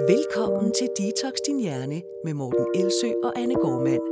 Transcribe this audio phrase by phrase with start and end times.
[0.00, 4.02] Velkommen til Detox Din Hjerne med Morten Elsø og Anne Gormand.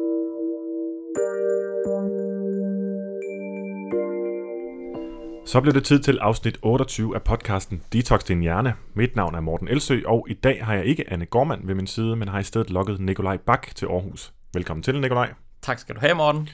[5.47, 8.75] Så bliver det tid til afsnit 28 af podcasten Detox Din Hjerne.
[8.95, 11.87] Mit navn er Morten Elsø, og i dag har jeg ikke Anne Gormand ved min
[11.87, 14.33] side, men har i stedet lukket Nikolaj Bak til Aarhus.
[14.55, 15.33] Velkommen til, Nikolaj.
[15.63, 16.49] Tak skal du have, Morten.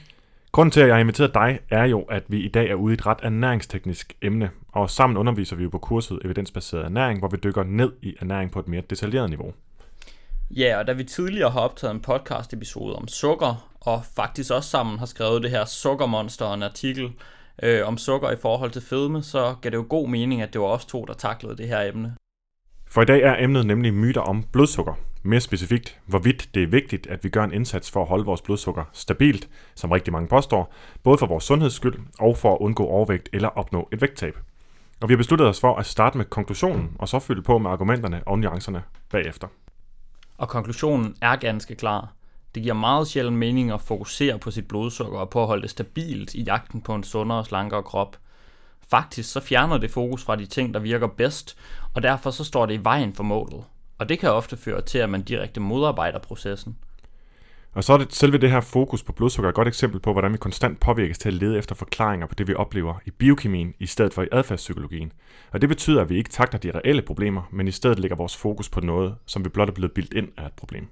[0.51, 2.93] Grunden til, at jeg har inviteret dig, er jo, at vi i dag er ude
[2.93, 7.27] i et ret ernæringsteknisk emne, og sammen underviser vi jo på kurset Evidensbaseret Ernæring, hvor
[7.27, 9.53] vi dykker ned i ernæring på et mere detaljeret niveau.
[10.51, 14.69] Ja, og da vi tidligere har optaget en podcast episode om sukker, og faktisk også
[14.69, 17.11] sammen har skrevet det her Sukkermonster en artikel
[17.63, 20.61] øh, om sukker i forhold til fedme, så gav det jo god mening, at det
[20.61, 22.15] var os to, der taklede det her emne.
[22.87, 24.93] For i dag er emnet nemlig myter om blodsukker.
[25.23, 28.41] Mere specifikt, hvorvidt det er vigtigt, at vi gør en indsats for at holde vores
[28.41, 30.73] blodsukker stabilt, som rigtig mange påstår,
[31.03, 34.37] både for vores sundheds skyld og for at undgå overvægt eller opnå et vægttab.
[35.01, 37.71] Og vi har besluttet os for at starte med konklusionen, og så fylde på med
[37.71, 39.47] argumenterne og nuancerne bagefter.
[40.37, 42.13] Og konklusionen er ganske klar.
[42.55, 45.69] Det giver meget sjældent mening at fokusere på sit blodsukker og på at holde det
[45.69, 48.17] stabilt i jagten på en sundere og slankere krop.
[48.89, 51.57] Faktisk så fjerner det fokus fra de ting, der virker bedst,
[51.93, 53.63] og derfor så står det i vejen for målet.
[53.99, 56.77] Og det kan ofte føre til, at man direkte modarbejder processen.
[57.73, 60.33] Og så er det selve det her fokus på blodsukker et godt eksempel på, hvordan
[60.33, 63.85] vi konstant påvirkes til at lede efter forklaringer på det, vi oplever i biokemien, i
[63.85, 65.11] stedet for i adfærdspsykologien.
[65.51, 68.37] Og det betyder, at vi ikke takter de reelle problemer, men i stedet lægger vores
[68.37, 70.87] fokus på noget, som vi blot er blevet bildt ind af et problem.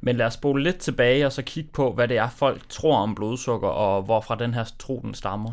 [0.00, 2.96] Men lad os spole lidt tilbage og så kigge på, hvad det er, folk tror
[2.96, 5.52] om blodsukker, og hvorfra den her tro den stammer.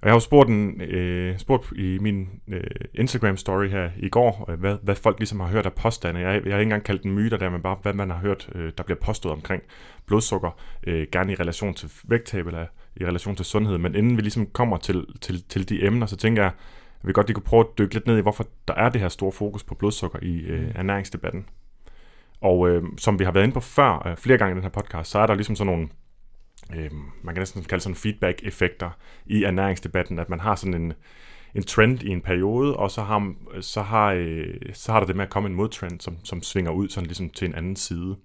[0.00, 2.60] Og jeg har jo spurgt, en, øh, spurgt i min øh,
[2.94, 6.20] Instagram-story her i går, øh, hvad, hvad folk ligesom har hørt af påstande.
[6.20, 8.48] Jeg, jeg har ikke engang kaldt den myter der, men bare hvad man har hørt,
[8.54, 9.62] øh, der bliver påstået omkring
[10.06, 10.50] blodsukker,
[10.86, 13.78] øh, gerne i relation til vægttab eller i relation til sundhed.
[13.78, 16.52] Men inden vi ligesom kommer til, til, til de emner, så tænker jeg,
[17.00, 19.00] at vi godt lige kunne prøve at dykke lidt ned i, hvorfor der er det
[19.00, 21.46] her store fokus på blodsukker i øh, ernæringsdebatten.
[22.40, 24.70] Og øh, som vi har været inde på før, øh, flere gange i den her
[24.70, 25.88] podcast, så er der ligesom sådan nogle
[26.74, 26.90] øh,
[27.22, 28.90] man kan næsten kalde sådan feedback-effekter
[29.26, 30.92] i ernæringsdebatten, at man har sådan en,
[31.54, 35.16] en trend i en periode, og så har, så har, øh, så har der det
[35.16, 38.16] med at komme en modtrend, som, som svinger ud sådan ligesom til en anden side.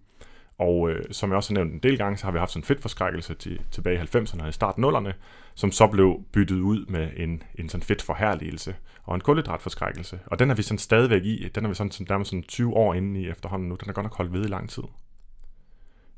[0.58, 2.62] Og øh, som jeg også har nævnt en del gange, så har vi haft sådan
[2.62, 5.14] en fedtforskrækkelse til, tilbage i 90'erne og i starten 0'erne,
[5.56, 10.20] som så blev byttet ud med en, en sådan fedtforherligelse og en kulhydratforskrækkelse.
[10.26, 11.50] Og den er vi sådan stadigvæk i.
[11.56, 13.76] Den er vi sådan, sådan, sådan 20 år inde i efterhånden nu.
[13.76, 14.84] Den er godt nok holdt ved i lang tid.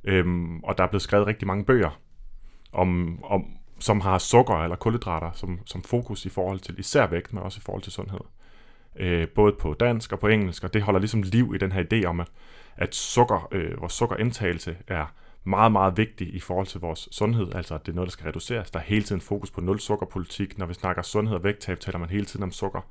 [0.03, 1.99] Øhm, og der er blevet skrevet rigtig mange bøger
[2.73, 3.45] om, om,
[3.79, 7.59] som har sukker eller kulhydrater som, som fokus i forhold til især vægt, men også
[7.59, 8.19] i forhold til sundhed.
[8.95, 11.83] Øh, både på dansk og på engelsk, og det holder ligesom liv i den her
[11.83, 12.27] idé om, at,
[12.77, 15.05] at sukker, øh, vores sukkerindtagelse er
[15.43, 18.25] meget, meget vigtig i forhold til vores sundhed, altså at det er noget, der skal
[18.25, 18.71] reduceres.
[18.71, 20.57] Der er hele tiden fokus på nul sukkerpolitik.
[20.57, 22.81] Når vi snakker sundhed og vægttab, taler man hele tiden om sukker.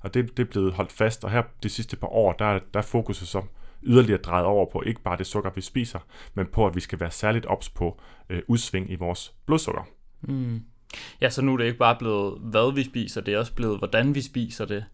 [0.00, 2.80] Og det, det er blevet holdt fast, og her de sidste par år, der, der
[2.80, 3.42] er fokuset så
[3.82, 5.98] yderligere drejet over på ikke bare det sukker, vi spiser,
[6.34, 9.82] men på, at vi skal være særligt ops på øh, udsving i vores blodsukker.
[10.20, 10.62] Mm.
[11.20, 13.78] Ja, så nu er det ikke bare blevet, hvad vi spiser, det er også blevet,
[13.78, 14.84] hvordan vi spiser det,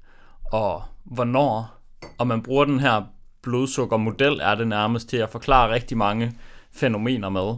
[0.53, 1.83] og hvornår.
[2.19, 3.03] Og man bruger den her
[3.43, 6.33] blodsukkermodel, er det nærmest til at forklare rigtig mange
[6.73, 7.55] fænomener med,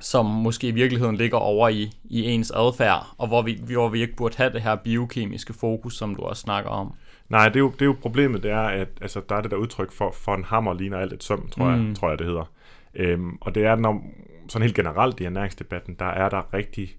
[0.00, 4.00] som måske i virkeligheden ligger over i, i ens adfærd, og hvor vi, hvor vi
[4.00, 6.94] ikke burde have det her biokemiske fokus, som du også snakker om.
[7.30, 9.50] Nej, det er, jo, det er jo problemet, det er, at altså, der er det
[9.50, 11.88] der udtryk for, for en hammer ligner alt et søm, tror, mm.
[11.88, 12.52] jeg, tror jeg, det hedder.
[12.94, 14.02] Øhm, og det er, når,
[14.48, 16.96] sådan helt generelt i ernæringsdebatten, der er der rigtig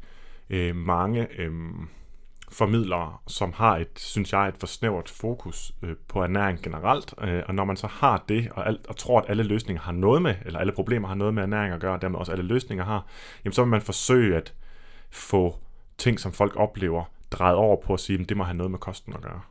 [0.49, 1.51] øh, mange øh,
[2.51, 7.13] formidlere, som har et, synes jeg, et for snævert fokus øh, på ernæring generelt.
[7.21, 9.91] Øh, og når man så har det, og, alt, og tror, at alle løsninger har
[9.91, 12.43] noget med, eller alle problemer har noget med ernæring at gøre, og dermed også alle
[12.43, 13.05] løsninger har,
[13.45, 14.53] jamen så vil man forsøge at
[15.09, 15.55] få
[15.97, 18.79] ting, som folk oplever, drejet over på at sige, at det må have noget med
[18.79, 19.41] kosten at gøre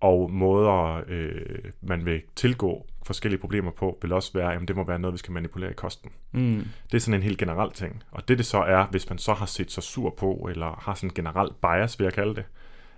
[0.00, 4.84] og måder, øh, man vil tilgå forskellige problemer på, vil også være, at det må
[4.84, 6.10] være noget, vi skal manipulere i kosten.
[6.32, 6.64] Mm.
[6.90, 8.02] Det er sådan en helt generel ting.
[8.10, 10.94] Og det det så er, hvis man så har set sig sur på, eller har
[10.94, 12.44] sådan en generel bias, vil jeg kalde det,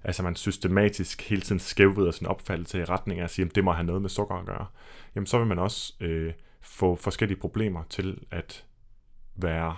[0.04, 3.64] altså man systematisk hele tiden skævvider sin opfattelse i retning af at sige, at det
[3.64, 4.66] må have noget med sukker at gøre,
[5.14, 8.64] jamen så vil man også øh, få forskellige problemer til at
[9.36, 9.76] være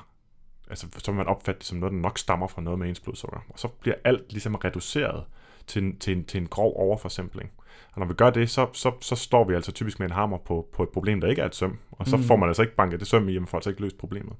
[0.71, 3.01] altså så vil man opfatte det som noget, der nok stammer fra noget med ens
[3.01, 3.41] blodsukker.
[3.49, 5.25] Og så bliver alt ligesom reduceret
[5.67, 7.51] til til en, til en grov overforsimpling.
[7.93, 10.39] Og når vi gør det, så, så, så står vi altså typisk med en hammer
[10.39, 11.79] på, på et problem, der ikke er et søm.
[11.91, 12.23] Og så mm.
[12.23, 14.33] får man altså ikke banket det søm i, man får altså ikke løst problemet.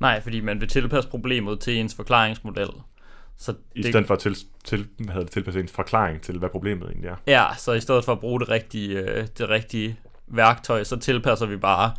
[0.00, 2.70] Nej, fordi man vil tilpasse problemet til ens forklaringsmodel.
[3.36, 6.48] Så I stedet for at til, til, hvad hedder det, tilpasse ens forklaring til, hvad
[6.48, 7.16] problemet egentlig er.
[7.26, 11.46] Ja, så i stedet for at bruge det rigtige, øh, det rigtige værktøj, så tilpasser
[11.46, 11.92] vi bare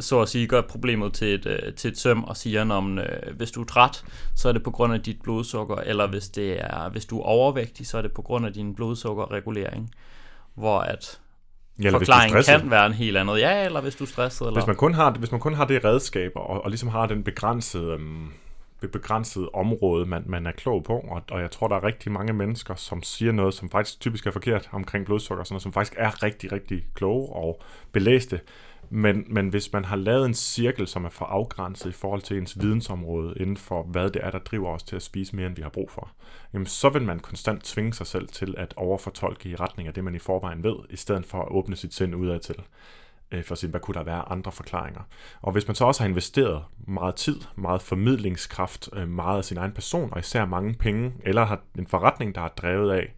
[0.00, 3.36] så at sige gør problemet til et, øh, til et søm og siger, om øh,
[3.36, 4.04] hvis du er træt,
[4.34, 7.24] så er det på grund af dit blodsukker, eller hvis, det er, hvis du er
[7.24, 9.90] overvægtig, så er det på grund af din blodsukkerregulering.
[10.54, 11.20] Hvor at
[11.82, 13.38] Ja, forklaringen kan være en helt andet.
[13.38, 14.46] Ja, eller hvis du er stresset.
[14.46, 14.60] Eller...
[14.60, 17.22] Hvis man kun har, hvis man kun har det redskab, og, og ligesom har den
[17.22, 18.28] begrænsede, øhm,
[18.92, 22.32] begrænsede område, man, man er klog på, og, og jeg tror, der er rigtig mange
[22.32, 25.94] mennesker, som siger noget, som faktisk typisk er forkert omkring blodsukker, sådan noget, som faktisk
[25.98, 27.62] er rigtig, rigtig kloge og
[27.92, 28.40] belæste.
[28.90, 32.38] Men, men hvis man har lavet en cirkel, som er for afgrænset i forhold til
[32.38, 35.56] ens vidensområde inden for, hvad det er, der driver os til at spise mere, end
[35.56, 36.10] vi har brug for,
[36.52, 40.04] jamen så vil man konstant tvinge sig selv til at overfortolke i retning af det,
[40.04, 42.56] man i forvejen ved, i stedet for at åbne sit sind udad til
[43.30, 45.00] øh, for at se, hvad kunne der være andre forklaringer.
[45.42, 49.56] Og hvis man så også har investeret meget tid, meget formidlingskraft, øh, meget af sin
[49.56, 53.14] egen person, og især mange penge, eller har en forretning, der er drevet af,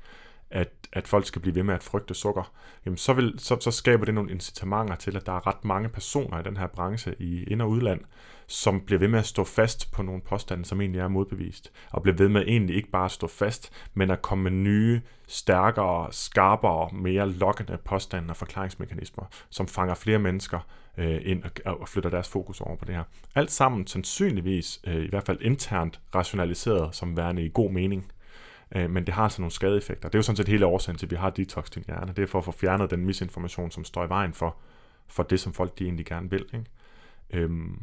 [0.50, 2.53] at, at folk skal blive ved med at frygte sukker,
[2.85, 5.89] jamen så, vil, så, så skaber det nogle incitamenter til, at der er ret mange
[5.89, 8.00] personer i den her branche i ind- og udland,
[8.47, 12.03] som bliver ved med at stå fast på nogle påstande, som egentlig er modbevist, og
[12.03, 16.12] bliver ved med egentlig ikke bare at stå fast, men at komme med nye, stærkere,
[16.12, 20.59] skarpere, mere lokkende påstande og forklaringsmekanismer, som fanger flere mennesker
[20.99, 23.05] øh, ind og, og flytter deres fokus over på det her.
[23.35, 28.12] Alt sammen sandsynligvis, øh, i hvert fald internt, rationaliseret som værende i god mening.
[28.76, 30.09] Øh, men det har altså nogle skadeeffekter.
[30.09, 32.12] Det er jo sådan set hele årsagen til, at vi har detox din hjerne.
[32.12, 34.56] Det er for at få fjernet den misinformation, som står i vejen for,
[35.09, 36.44] for det, som folk de egentlig gerne vil.
[36.55, 36.65] Ikke?
[37.31, 37.82] Øhm,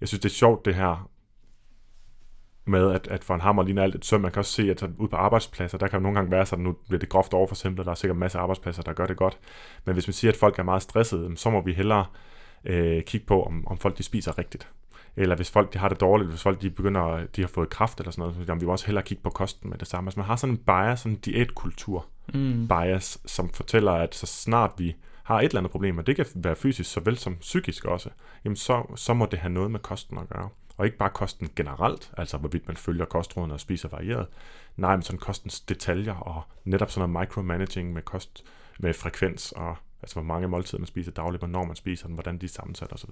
[0.00, 1.10] jeg synes, det er sjovt det her
[2.64, 4.20] med, at, at for en hammer ligner alt et søm.
[4.20, 6.64] Man kan også se, at ud på arbejdspladser, der kan jo nogle gange være sådan,
[6.64, 9.38] nu bliver det groft overforsimplet, der er sikkert en masse arbejdspladser, der gør det godt.
[9.84, 12.06] Men hvis man siger, at folk er meget stressede, så må vi hellere
[12.64, 14.68] øh, kigge på, om, om folk de spiser rigtigt.
[15.16, 18.00] Eller hvis folk de har det dårligt, hvis folk de begynder, de har fået kraft
[18.00, 20.08] eller sådan noget, så jamen, vi må også hellere kigge på kosten med det samme.
[20.08, 22.68] Altså man har sådan en bias, sådan en diætkultur Mm.
[22.68, 26.26] bias, som fortæller, at så snart vi har et eller andet problem, og det kan
[26.34, 28.10] være fysisk såvel som psykisk også,
[28.44, 30.48] jamen så, så må det have noget med kosten at gøre.
[30.76, 34.26] Og ikke bare kosten generelt, altså hvorvidt man følger kostrådene og spiser varieret.
[34.76, 38.44] Nej, men sådan kostens detaljer og netop sådan noget micromanaging med kost,
[38.78, 42.38] med frekvens og altså hvor mange måltider man spiser dagligt, hvornår man spiser den, hvordan
[42.38, 43.10] de er sammensat osv.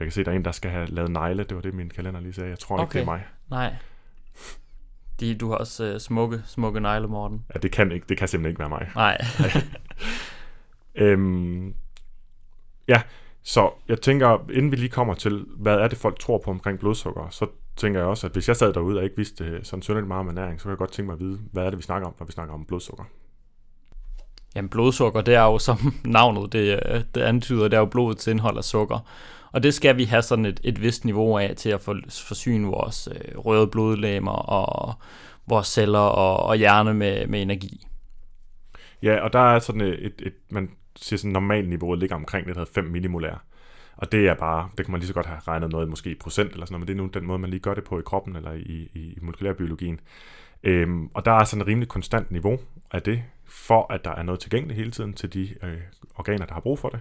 [0.00, 1.44] Jeg kan se, der er en, der skal have lavet negle.
[1.44, 2.50] Det var det, min kalender lige sagde.
[2.50, 2.84] Jeg tror okay.
[2.84, 3.26] ikke, det er mig.
[3.50, 3.74] Nej.
[5.20, 7.44] De, du har også øh, smukke, smukke negle, Morten.
[7.54, 8.90] Ja, det kan, ikke, det kan simpelthen ikke være mig.
[8.94, 9.18] Nej.
[10.94, 11.74] Øhm,
[12.88, 13.02] ja,
[13.42, 16.78] så jeg tænker, inden vi lige kommer til, hvad er det folk tror på omkring
[16.78, 19.82] blodsukker, så tænker jeg også, at hvis jeg sad derude og ikke vidste øh, sådan
[19.82, 21.78] synderligt meget om ernæring, så kan jeg godt tænke mig at vide, hvad er det,
[21.78, 23.04] vi snakker om, når vi snakker om blodsukker.
[24.56, 28.26] Jamen blodsukker, det er jo som navnet det, øh, det antyder, det er jo blodets
[28.26, 28.98] indhold af sukker.
[29.52, 32.66] Og det skal vi have sådan et, et vist niveau af til at for, forsyne
[32.66, 34.94] vores øh, røde blodlegemer og
[35.46, 37.86] vores celler og, og hjerne med, med energi.
[39.02, 42.46] Ja, og der er sådan et, et, et man siger sådan normalt niveau ligger omkring
[42.46, 43.44] det, der hedder 5 millimolær.
[43.96, 46.14] Og det er bare, det kan man lige så godt have regnet noget måske i
[46.14, 47.98] procent eller sådan noget, men det er nu den måde, man lige gør det på
[47.98, 50.00] i kroppen eller i, i, i molekylærbiologien.
[50.62, 52.58] Øhm, og der er sådan et rimelig konstant niveau
[52.90, 55.80] af det, for at der er noget tilgængeligt hele tiden til de øh,
[56.14, 57.00] organer, der har brug for det.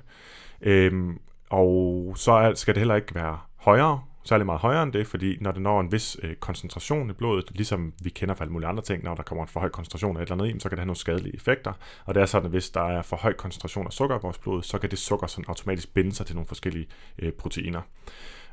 [0.61, 1.19] Øhm,
[1.49, 5.51] og så skal det heller ikke være højere, særlig meget højere end det, fordi når
[5.51, 8.83] det når en vis øh, koncentration i blodet, ligesom vi kender fra alle mulige andre
[8.83, 10.75] ting, når der kommer en for høj koncentration af et eller andet i, så kan
[10.75, 11.73] det have nogle skadelige effekter.
[12.05, 14.37] Og det er sådan, at hvis der er for høj koncentration af sukker i vores
[14.37, 16.87] blod, så kan det sukker sådan automatisk binde sig til nogle forskellige
[17.19, 17.81] øh, proteiner.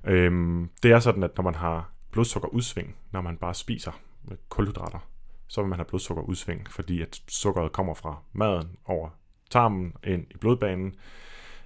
[0.04, 3.92] Øhm, det er sådan, at når man har blodsukkerudsving, når man bare spiser
[4.30, 4.98] øh, kulhydrater,
[5.48, 9.08] så vil man have blodsukkerudsving, fordi at sukkeret kommer fra maden over
[9.50, 10.94] tarmen ind i blodbanen.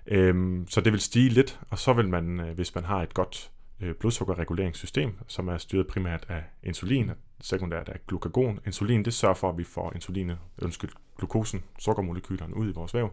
[0.07, 3.15] Øhm, så det vil stige lidt, og så vil man, øh, hvis man har et
[3.15, 8.59] godt øh, blodsukkerreguleringssystem, som er styret primært af insulin, og sekundært af glukagon.
[8.67, 13.11] Insulin, det sørger for, at vi får insulinet, undskyld, glukosen, sukkermolekylerne ud i vores væv.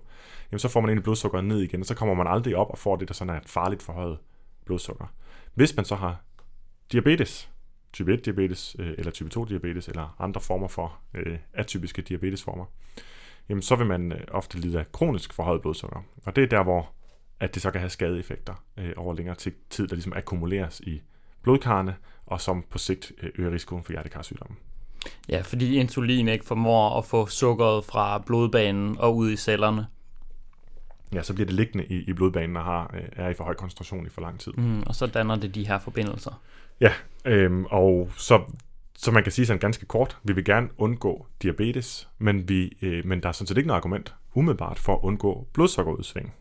[0.51, 2.77] Jamen, så får man egentlig blodsukkeret ned igen, og så kommer man aldrig op og
[2.77, 4.17] får det, der sådan er et farligt forhøjet
[4.65, 5.05] blodsukker.
[5.53, 6.21] Hvis man så har
[6.91, 7.51] diabetes,
[7.93, 12.65] type 1 diabetes, øh, eller type 2 diabetes, eller andre former for øh, atypiske diabetesformer,
[13.49, 16.03] jamen så vil man øh, ofte lide af kronisk forhøjet blodsukker.
[16.25, 16.89] Og det er der, hvor
[17.39, 21.01] at det så kan have skadeeffekter øh, over længere ti- tid, der ligesom akkumuleres i
[21.41, 24.55] blodkarrene, og som på sigt øh, øger risikoen for hjertekarsygdomme.
[25.29, 29.87] Ja, fordi insulin ikke formår at få sukkeret fra blodbanen og ud i cellerne.
[31.13, 33.53] Ja, så bliver det liggende i, i blodbanen og har, øh, er i for høj
[33.53, 34.53] koncentration i for lang tid.
[34.53, 36.41] Mm, og så danner det de her forbindelser.
[36.81, 36.91] Ja,
[37.25, 38.41] øhm, og så,
[38.99, 43.05] så man kan sige sådan ganske kort, vi vil gerne undgå diabetes, men, vi, øh,
[43.05, 46.33] men der er sådan set ikke noget argument umiddelbart for at undgå blodsukkerudsving.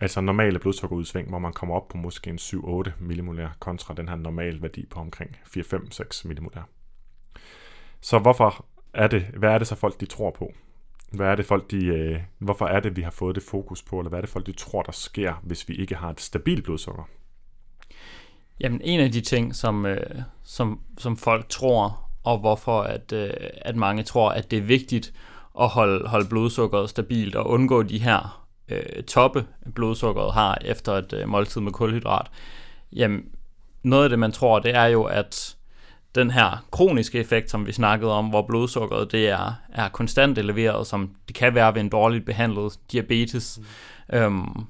[0.00, 4.16] Altså normale blodsukkerudsving, hvor man kommer op på måske en 7-8 millimolær kontra den her
[4.16, 6.68] normal værdi på omkring 4-5-6 millimolær.
[8.00, 10.52] Så hvorfor er det, hvad er det så folk de tror på?
[11.12, 13.98] Hvad er det folk de, øh, hvorfor er det, vi har fået det fokus på,
[13.98, 16.64] eller hvad er det folk de tror, der sker, hvis vi ikke har et stabilt
[16.64, 17.08] blodsukker?
[18.60, 23.30] Jamen, en af de ting, som, øh, som, som folk tror, og hvorfor at, øh,
[23.62, 25.12] at mange tror, at det er vigtigt
[25.60, 31.12] at holde, holde blodsukkeret stabilt og undgå de her øh, toppe, blodsukkeret har efter et
[31.12, 32.26] øh, måltid med kulhydrat,
[32.92, 33.24] jamen
[33.82, 35.56] noget af det, man tror, det er jo, at
[36.14, 40.86] den her kroniske effekt, som vi snakkede om, hvor blodsukkeret det er, er konstant eleveret,
[40.86, 43.60] som det kan være ved en dårligt behandlet diabetes,
[44.08, 44.18] mm.
[44.18, 44.66] øhm,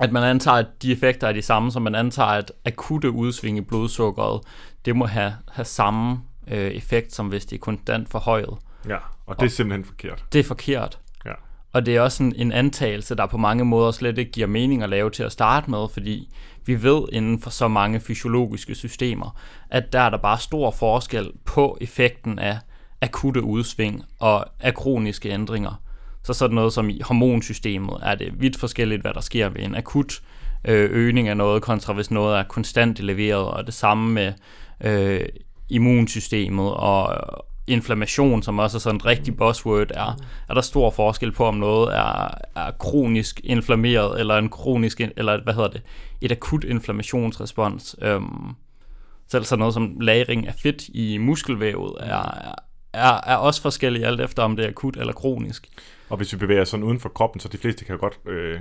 [0.00, 3.58] at man antager, at de effekter er de samme, som man antager, at akutte udsving
[3.58, 4.40] i blodsukkeret,
[4.84, 8.58] det må have, have samme øh, effekt, som hvis det er konstant forhøjet.
[8.88, 8.96] Ja,
[9.26, 10.24] og det er og simpelthen forkert.
[10.32, 10.98] Det er forkert.
[11.24, 11.32] Ja.
[11.72, 14.82] Og det er også en, en antagelse, der på mange måder slet ikke giver mening
[14.82, 16.34] at lave til at starte med, fordi
[16.66, 19.38] vi ved inden for så mange fysiologiske systemer,
[19.70, 22.58] at der er der bare stor forskel på effekten af
[23.00, 25.80] akutte udsving og af kroniske ændringer.
[26.24, 29.74] Så sådan noget som i hormonsystemet er det vidt forskelligt, hvad der sker ved en
[29.74, 30.22] akut
[30.64, 34.32] øh, øgning af noget, kontra hvis noget er konstant leveret, og det samme med
[34.80, 35.26] øh,
[35.68, 37.20] immunsystemet og
[37.66, 40.16] inflammation, som også er sådan et rigtig buzzword, er,
[40.48, 45.42] er der stor forskel på, om noget er, er kronisk inflammeret, eller en kronisk, eller
[45.42, 45.82] hvad hedder det,
[46.20, 47.96] et akut inflammationsrespons.
[48.02, 48.54] Øhm,
[49.28, 52.54] selv sådan noget som lagring af fedt i muskelvævet er,
[52.94, 55.68] er, er også forskellige alt efter, om det er akut eller kronisk.
[56.08, 58.60] Og hvis vi bevæger sådan uden for kroppen, så de fleste kan jo godt øh,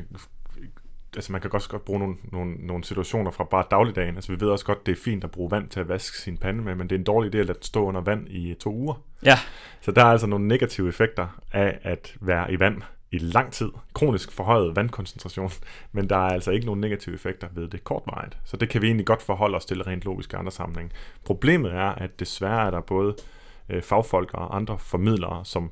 [1.16, 4.16] altså man kan også godt bruge nogle, nogle, nogle situationer fra bare dagligdagen.
[4.16, 6.38] Altså vi ved også godt, det er fint at bruge vand til at vaske sin
[6.38, 8.54] pande med, men det er en dårlig idé at lade den stå under vand i
[8.54, 8.94] to uger.
[9.26, 9.40] Ja.
[9.82, 13.70] Så der er altså nogle negative effekter af at være i vand i lang tid.
[13.94, 15.52] Kronisk forhøjet vandkoncentration,
[15.92, 18.38] men der er altså ikke nogen negative effekter ved det kortvarigt.
[18.46, 20.92] Så det kan vi egentlig godt forholde os til rent logisk i andre sammenhæng.
[21.26, 23.43] Problemet er, at desværre er der både øh,
[23.82, 25.72] fagfolk og andre formidlere, som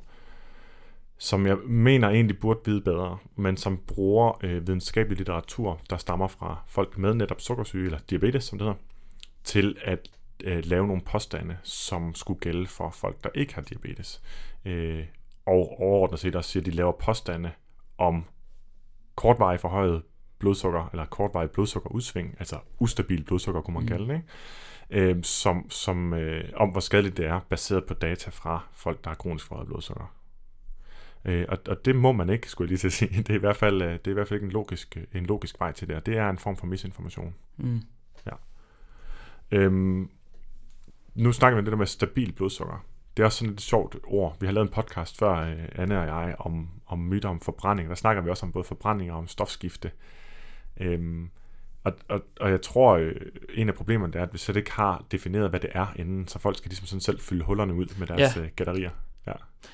[1.21, 6.27] som jeg mener egentlig burde vide bedre, men som bruger øh, videnskabelig litteratur, der stammer
[6.27, 8.79] fra folk med netop sukkersyge, eller diabetes, som det hedder,
[9.43, 10.09] til at
[10.43, 14.21] øh, lave nogle påstande, som skulle gælde for folk, der ikke har diabetes.
[14.65, 15.03] Øh,
[15.45, 17.51] og overordnet set også siger, at de laver påstande
[17.97, 18.25] om
[19.15, 20.01] kortvarig forhøjet
[20.39, 23.89] blodsukker, eller kortvarig blodsukkerudsving, altså ustabil blodsukker, kunne man mm.
[23.89, 24.27] kalde det, ikke?
[24.91, 29.09] Øh, som, som, øh, om hvor skadeligt det er, baseret på data fra folk, der
[29.09, 30.15] har kronisk forhøjet blodsukker.
[31.25, 33.17] Øh, og, og det må man ikke, skulle jeg lige til at sige.
[33.23, 35.03] Det er i hvert fald, øh, det er i hvert fald ikke en logisk, øh,
[35.13, 37.35] en logisk vej til det, og det er en form for misinformation.
[37.57, 37.81] Mm.
[38.25, 38.31] Ja.
[39.51, 40.09] Øhm,
[41.15, 42.85] nu snakker vi om det der med stabil blodsukker.
[43.17, 44.37] Det er også sådan et sjovt ord.
[44.39, 47.89] Vi har lavet en podcast før, øh, Anne og jeg, om, om myter om forbrænding.
[47.89, 49.91] Der snakker vi også om både forbrænding og om stofskifte.
[50.77, 51.29] Øhm,
[51.83, 53.15] og, og, og jeg tror, øh,
[53.53, 56.39] en af problemerne er, at vi slet ikke har defineret, hvad det er inden, så
[56.39, 58.41] folk skal ligesom sådan selv fylde hullerne ud med deres ja.
[58.55, 58.89] gætterier.
[59.27, 59.33] Ja,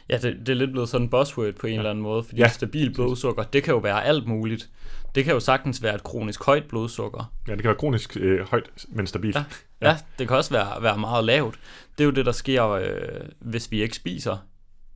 [0.10, 1.80] ja det, det er lidt blevet sådan en buzzword på en ja.
[1.80, 2.48] eller anden måde, fordi ja.
[2.48, 4.70] stabil blodsukker, det kan jo være alt muligt.
[5.16, 7.32] Det kan jo sagtens være et kronisk højt blodsukker.
[7.48, 9.36] Ja, det kan være kronisk øh, højt, men stabilt.
[9.36, 9.44] Ja.
[9.82, 9.90] ja.
[9.90, 11.60] ja, det kan også være, være meget lavt.
[11.98, 12.90] Det er jo det, der sker, øh,
[13.40, 14.38] hvis vi ikke spiser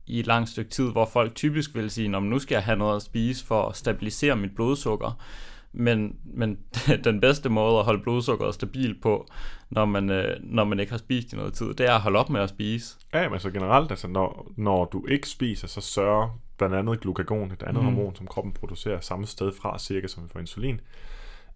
[0.06, 2.96] i et langt stykke tid, hvor folk typisk vil sige, nu skal jeg have noget
[2.96, 5.22] at spise for at stabilisere mit blodsukker.
[5.72, 6.58] Men, men
[7.04, 9.26] den bedste måde at holde blodsukkeret stabil på,
[9.70, 12.18] når man, øh, når man ikke har spist i noget tid, det er at holde
[12.18, 12.96] op med at spise.
[13.14, 17.50] Ja, men så generelt, altså når, når du ikke spiser, så sørger blandt andet glukagon,
[17.50, 17.88] et andet mm.
[17.88, 20.80] hormon, som kroppen producerer samme sted fra, cirka som vi får insulin,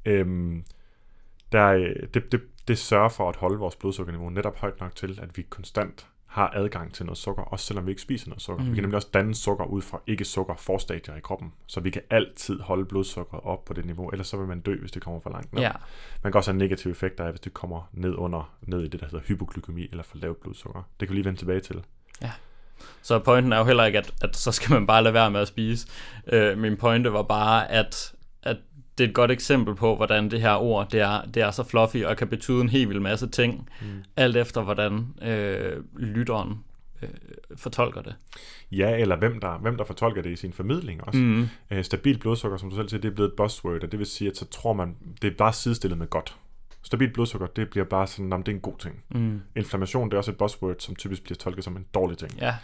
[0.05, 0.65] øhm,
[1.53, 5.37] der, det, det, det sørger for at holde vores blodsukkerniveau netop højt nok til, at
[5.37, 8.65] vi konstant har adgang til noget sukker, også selvom vi ikke spiser noget sukker.
[8.65, 8.71] Mm.
[8.71, 12.03] Vi kan nemlig også danne sukker ud fra ikke-sukker forstadier i kroppen, så vi kan
[12.11, 15.21] altid holde blodsukkeret op på det niveau, ellers så vil man dø, hvis det kommer
[15.21, 15.63] for langt ned.
[15.63, 15.73] Ja.
[16.23, 19.01] Man kan også have negative effekter af, hvis det kommer ned under ned i det,
[19.01, 20.83] der hedder hypoglykemi, eller for lavt blodsukker.
[21.01, 21.85] Det kan vi lige vende tilbage til.
[22.23, 22.31] Ja.
[23.03, 25.41] Så pointen er jo heller ikke, at, at så skal man bare lade være med
[25.41, 25.89] at spise.
[26.27, 28.57] Øh, min pointe var bare, at, at
[28.99, 31.63] det er et godt eksempel på, hvordan det her ord det er, det er så
[31.63, 33.87] fluffy og kan betyde en helt vild masse ting, mm.
[34.17, 36.65] alt efter hvordan øh, lytteren
[37.03, 37.09] øh,
[37.57, 38.15] fortolker det.
[38.73, 41.21] Ja, eller hvem der, hvem der fortolker det i sin formidling også.
[41.21, 41.49] Mm.
[41.71, 44.07] Øh, stabil blodsukker, som du selv siger, det er blevet et buzzword, og det vil
[44.07, 46.37] sige, at så tror man, det er bare sidestillet med godt.
[46.87, 49.05] Stabilt blodsukker, det bliver bare sådan, at det er en god ting.
[49.11, 49.41] Mm.
[49.57, 52.33] Inflammation, det er også et buzzword, som typisk bliver tolket som en dårlig ting.
[52.39, 52.55] Ja.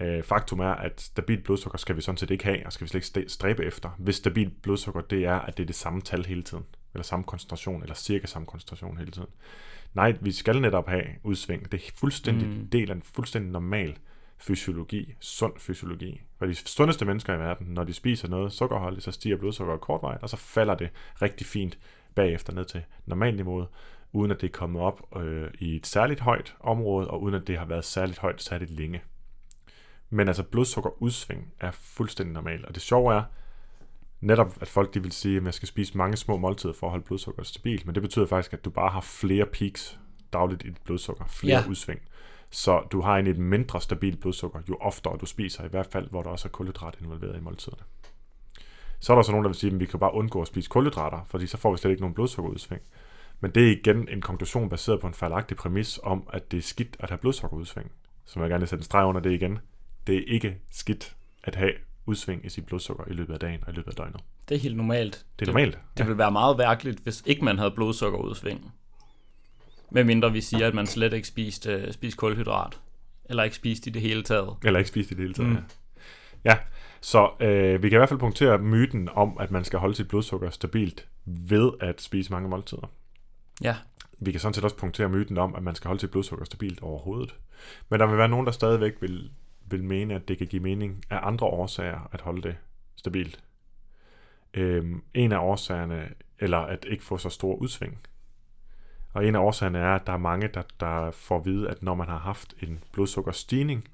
[0.00, 2.88] Øh, faktum er, at stabilt blodsukker skal vi sådan set ikke have, og skal vi
[2.88, 3.90] slet ikke stræbe efter.
[3.98, 6.64] Hvis stabilt blodsukker, det er, at det er det samme tal hele tiden,
[6.94, 9.28] eller samme koncentration, eller cirka samme koncentration hele tiden.
[9.94, 11.72] Nej, vi skal netop have udsving.
[11.72, 12.68] Det er fuldstændig mm.
[12.68, 13.96] del af en fuldstændig normal
[14.38, 16.20] fysiologi, sund fysiologi.
[16.38, 20.22] For de sundeste mennesker i verden, når de spiser noget sukkerholdigt, så stiger blodsukkeret kortvarigt,
[20.22, 20.90] og så falder det
[21.22, 21.78] rigtig fint
[22.16, 23.68] bagefter ned til normalniveauet,
[24.12, 27.46] uden at det er kommet op øh, i et særligt højt område, og uden at
[27.46, 29.02] det har været særligt højt særligt længe.
[30.10, 33.22] Men altså blodsukkerudsving er fuldstændig normalt, og det sjove er,
[34.20, 36.90] netop at folk de vil sige, at jeg skal spise mange små måltider for at
[36.90, 39.98] holde blodsukkeret stabilt, men det betyder faktisk, at du bare har flere peaks
[40.32, 41.68] dagligt i dit blodsukker, flere ja.
[41.68, 42.00] udsving.
[42.50, 46.10] Så du har egentlig et mindre stabilt blodsukker, jo oftere du spiser, i hvert fald,
[46.10, 47.82] hvor der også er kulhydrat involveret i måltiderne.
[49.00, 50.68] Så er der så nogen, der vil sige, at vi kan bare undgå at spise
[50.68, 52.82] kulhydrater, fordi så får vi slet ikke nogen blodsukkerudsving.
[53.40, 56.62] Men det er igen en konklusion baseret på en fejlagtig præmis om, at det er
[56.62, 57.92] skidt at have blodsukkerudsving.
[58.24, 59.58] Så jeg gerne vil sætte en streg under det igen.
[60.06, 61.72] Det er ikke skidt at have
[62.06, 64.20] udsving i sit blodsukker i løbet af dagen og i løbet af døgnet.
[64.48, 65.24] Det er helt normalt.
[65.38, 65.74] Det er normalt.
[65.74, 68.72] Det, det ville være meget værkeligt, hvis ikke man havde blodsukkerudsving.
[69.90, 72.80] Med mindre vi siger, at man slet ikke spiste, uh, spiste kulhydrat.
[73.24, 74.56] Eller ikke spiste i det hele taget.
[74.64, 75.56] Eller ikke spist i det hele taget, mm.
[75.56, 75.62] ja.
[76.44, 76.58] Ja,
[77.00, 80.08] så øh, vi kan i hvert fald punktere myten om, at man skal holde sit
[80.08, 82.90] blodsukker stabilt ved at spise mange måltider.
[83.62, 83.76] Ja.
[84.18, 86.82] Vi kan sådan set også punktere myten om, at man skal holde sit blodsukker stabilt
[86.82, 87.34] overhovedet.
[87.88, 89.30] Men der vil være nogen, der stadigvæk vil,
[89.66, 92.56] vil mene, at det kan give mening af andre årsager at holde det
[92.96, 93.40] stabilt.
[94.54, 97.98] Øhm, en af årsagerne, eller at ikke få så stor udsving.
[99.12, 101.82] Og en af årsagerne er, at der er mange, der, der får at vide, at
[101.82, 103.88] når man har haft en blodsukkerstigning,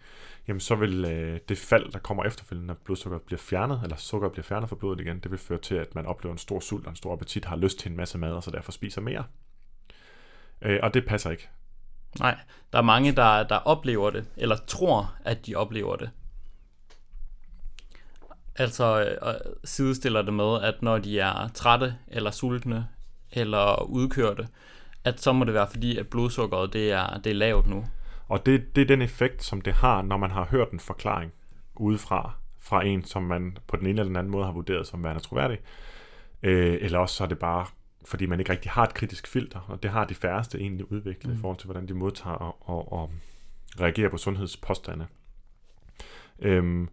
[0.48, 4.28] jamen så vil øh, det fald, der kommer efterfølgende, når blodsukkeret bliver fjernet, eller sukker
[4.28, 6.86] bliver fjernet fra blodet igen, det vil føre til, at man oplever en stor sult
[6.86, 9.24] og en stor appetit, har lyst til en masse mad, og så derfor spiser mere.
[10.62, 11.48] Øh, og det passer ikke.
[12.18, 12.38] Nej,
[12.72, 16.10] der er mange, der, der oplever det, eller tror, at de oplever det.
[18.56, 19.34] Altså øh,
[19.64, 22.88] sidestiller det med, at når de er trætte, eller sultne,
[23.32, 24.48] eller udkørte,
[25.04, 27.84] at så må det være fordi, at blodsukkeret det er, det er lavt nu.
[28.32, 31.32] Og det, det er den effekt, som det har, når man har hørt en forklaring
[31.76, 35.04] udefra, fra en, som man på den ene eller den anden måde har vurderet som
[35.04, 35.58] værende troværdig.
[36.42, 37.66] Øh, eller også så er det bare,
[38.04, 41.32] fordi man ikke rigtig har et kritisk filter, og det har de færreste egentlig udviklet
[41.32, 41.38] mm.
[41.38, 43.10] i forhold til, hvordan de modtager og, og, og
[43.80, 45.06] reagerer på sundhedspåstande.
[46.38, 46.88] Øhm,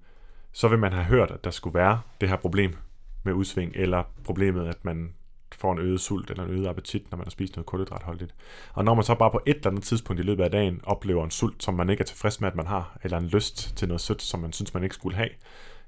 [0.51, 2.75] så vil man have hørt, at der skulle være det her problem
[3.23, 5.13] med udsving, eller problemet, at man
[5.55, 8.35] får en øget sult eller en øget appetit, når man har spist noget kulhydratholdigt.
[8.73, 11.23] Og når man så bare på et eller andet tidspunkt i løbet af dagen oplever
[11.23, 13.87] en sult, som man ikke er tilfreds med, at man har, eller en lyst til
[13.87, 15.29] noget sødt, som man synes, man ikke skulle have,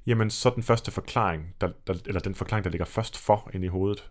[0.05, 3.63] jamen så den første forklaring, der, der, eller den forklaring, der ligger først for ind
[3.63, 4.09] i hovedet,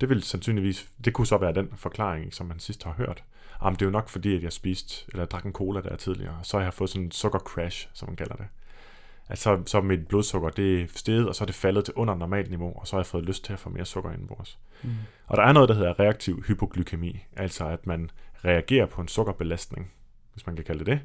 [0.00, 3.24] det vil sandsynligvis, det kunne så være den forklaring, som man sidst har hørt.
[3.62, 6.38] Jamen, det er jo nok fordi, at jeg spiste, eller drak en cola der tidligere,
[6.42, 8.46] så har jeg fået sådan en sukkercrash, som man kalder det
[9.28, 12.14] at så, så mit blodsukker det er steget, og så er det faldet til under
[12.14, 14.58] normalt niveau, og så har jeg fået lyst til at få mere sukker indenbords.
[14.82, 14.90] Mm.
[15.26, 18.10] Og der er noget, der hedder reaktiv hypoglykemi, altså at man
[18.44, 19.92] reagerer på en sukkerbelastning,
[20.32, 21.00] hvis man kan kalde det det,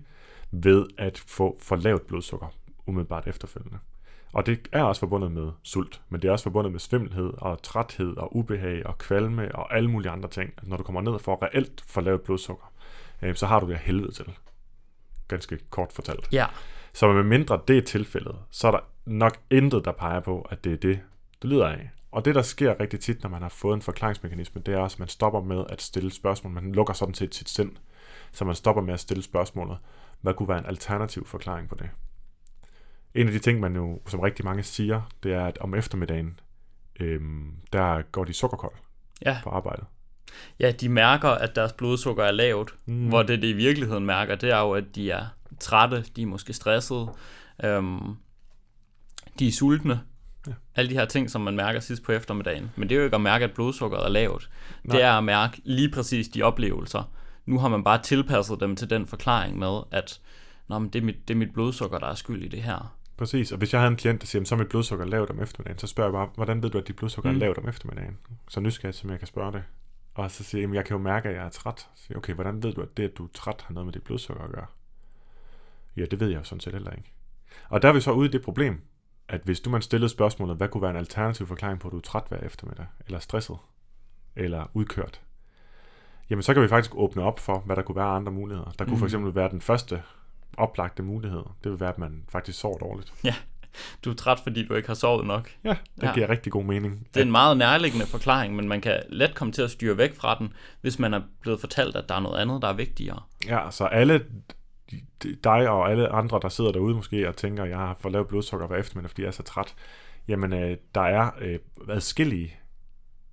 [0.52, 2.48] ved at få for lavt blodsukker
[2.86, 3.78] umiddelbart efterfølgende.
[4.34, 7.62] Og det er også forbundet med sult, men det er også forbundet med svimmelhed og
[7.64, 10.54] træthed og ubehag og kvalme og alle mulige andre ting.
[10.64, 12.72] Når du kommer ned og får reelt for lavt blodsukker,
[13.22, 14.26] øh, så har du det helvede til.
[15.28, 16.30] Ganske kort fortalt.
[16.32, 16.46] Ja.
[17.00, 20.64] Så med mindre det er tilfældet, så er der nok intet, der peger på, at
[20.64, 21.00] det er det,
[21.42, 21.90] det lyder af.
[22.12, 24.96] Og det, der sker rigtig tit, når man har fået en forklaringsmekanisme, det er også,
[24.96, 26.54] at man stopper med at stille spørgsmål.
[26.54, 27.72] Man lukker sådan set sit sind,
[28.32, 29.78] så man stopper med at stille spørgsmålet,
[30.22, 31.90] hvad kunne være en alternativ forklaring på det?
[33.16, 36.40] En af de ting, man jo, som rigtig mange siger, det er, at om eftermiddagen,
[37.00, 38.76] øhm, der går de sukkerkold
[39.26, 39.38] ja.
[39.44, 39.86] på arbejdet.
[40.60, 42.76] Ja, de mærker, at deres blodsukker er lavt.
[42.86, 43.08] Mm.
[43.08, 45.26] Hvor det, det i virkeligheden mærker, det er jo, at de er
[45.60, 47.08] trætte, de er måske stressede,
[47.64, 48.16] øhm,
[49.40, 50.02] de er sultne.
[50.48, 50.54] Ja.
[50.76, 52.72] Alle de her ting, som man mærker sidst på eftermiddagen.
[52.76, 54.50] Men det er jo ikke at mærke, at blodsukkeret er lavt.
[54.84, 54.96] Nej.
[54.96, 57.12] Det er at mærke lige præcis de oplevelser.
[57.46, 60.20] Nu har man bare tilpasset dem til den forklaring med, at
[60.70, 62.96] Nå, men det, er mit, det er mit blodsukker, der er skyld i det her.
[63.18, 65.42] Præcis, og hvis jeg har en klient, der siger, så er mit blodsukker lavt om
[65.42, 67.36] eftermiddagen, så spørger jeg bare, hvordan ved du, at dit blodsukker mm.
[67.36, 68.18] er lavt om eftermiddagen?
[68.48, 69.64] Så nysgerrig, som jeg kan spørge det.
[70.16, 71.80] Og så siger jeg, jeg kan jo mærke, at jeg er træt.
[71.80, 73.94] Så siger, okay, hvordan ved du, at det, at du er træt, har noget med
[73.94, 74.66] dit blodsukker at gøre?
[75.98, 77.14] Ja, det ved jeg jo sådan set heller ikke.
[77.70, 78.82] Og der er vi så ude i det problem,
[79.28, 81.98] at hvis du man stillede spørgsmålet, hvad kunne være en alternativ forklaring på, at du
[81.98, 83.58] er træt hver eftermiddag, eller stresset,
[84.36, 85.22] eller udkørt,
[86.30, 88.72] jamen så kan vi faktisk åbne op for, hvad der kunne være andre muligheder.
[88.80, 89.00] Der kunne mm.
[89.00, 90.02] for eksempel være den første
[90.58, 91.44] oplagte mulighed.
[91.64, 93.14] Det vil være, at man faktisk sover dårligt.
[93.24, 93.36] Ja,
[94.06, 95.52] du er træt, fordi du ikke har sovet nok.
[95.64, 96.14] Ja, det ja.
[96.14, 97.08] giver rigtig god mening.
[97.14, 100.16] Det er en meget nærliggende forklaring, men man kan let komme til at styre væk
[100.16, 103.22] fra den, hvis man er blevet fortalt, at der er noget andet, der er vigtigere.
[103.46, 104.26] Ja, så alle
[105.44, 108.28] dig og alle andre, der sidder derude måske og tænker, at jeg har fået lavet
[108.28, 109.76] blodsukker hver eftermiddag, fordi jeg er så træt,
[110.28, 112.56] jamen øh, der er øh, adskillige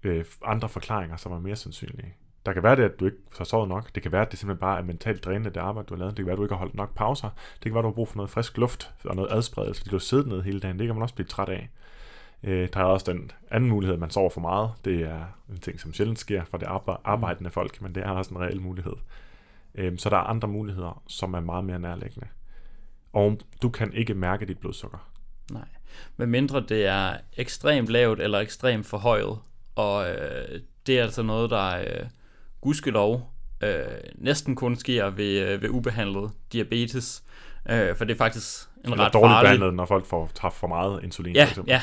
[0.03, 2.15] øh, andre forklaringer, som er mere sandsynlige.
[2.47, 3.95] Der kan være det, at du ikke har sovet nok.
[3.95, 6.11] Det kan være, at det simpelthen bare er mentalt drænende, det arbejde, du har lavet.
[6.11, 7.29] Det kan være, at du ikke har holdt nok pauser.
[7.55, 9.91] Det kan være, at du har brug for noget frisk luft og noget adspredelse, fordi
[9.91, 10.79] du har siddet ned hele dagen.
[10.79, 11.69] Det kan man også blive træt af.
[12.43, 14.71] Øh, der er også den anden mulighed, at man sover for meget.
[14.85, 16.69] Det er en ting, som sjældent sker for det
[17.05, 18.93] arbejdende folk, men det er også en reel mulighed.
[19.77, 22.27] Øh, så der er andre muligheder, som er meget mere nærliggende.
[23.13, 25.11] Og du kan ikke mærke dit blodsukker.
[25.53, 25.69] Nej,
[26.17, 29.39] men mindre det er ekstremt lavt eller ekstremt forhøjet.
[29.75, 32.07] Og øh, det er altså noget, der øh,
[32.61, 33.85] gudskelov øh,
[34.15, 37.23] næsten kun sker ved, øh, ved ubehandlet diabetes.
[37.71, 39.47] Øh, for det er faktisk en Eller ret dårligt farlig...
[39.47, 41.71] behandlet, når folk får tager for meget insulin, Ja, for eksempel.
[41.73, 41.83] ja.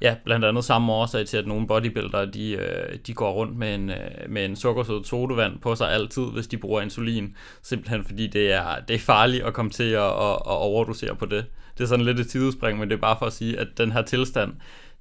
[0.00, 3.74] Ja, blandt andet samme årsag til, at nogle bodybuildere, de, øh, de går rundt med
[3.74, 3.96] en, øh,
[4.28, 7.36] med en sukkersød sodavand på sig altid, hvis de bruger insulin.
[7.62, 11.26] Simpelthen fordi det er, det er farligt at komme til at, at, at overdosere på
[11.26, 11.46] det.
[11.78, 13.92] Det er sådan lidt et sidespring, men det er bare for at sige, at den
[13.92, 14.52] her tilstand,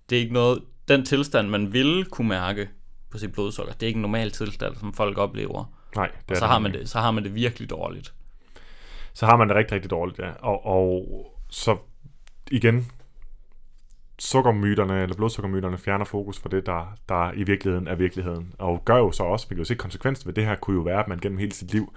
[0.10, 2.70] det er ikke noget, den tilstand, man ville kunne mærke
[3.12, 5.74] på sit blodsukker, det er ikke en normal tilstand, som folk oplever.
[5.96, 8.14] Nej, det Og er så har, man det, så har man det virkelig dårligt.
[9.14, 10.32] så har man det rigtig, rigtig dårligt, ja.
[10.40, 11.06] Og, og
[11.50, 11.78] så
[12.52, 12.88] igen,
[14.20, 18.54] sukkermyterne, eller blodsukkermyterne, fjerner fokus fra det, der, der i virkeligheden er virkeligheden.
[18.58, 20.82] Og gør jo så også, vi kan jo se konsekvensen ved det her, kunne jo
[20.82, 21.94] være, at man gennem hele sit liv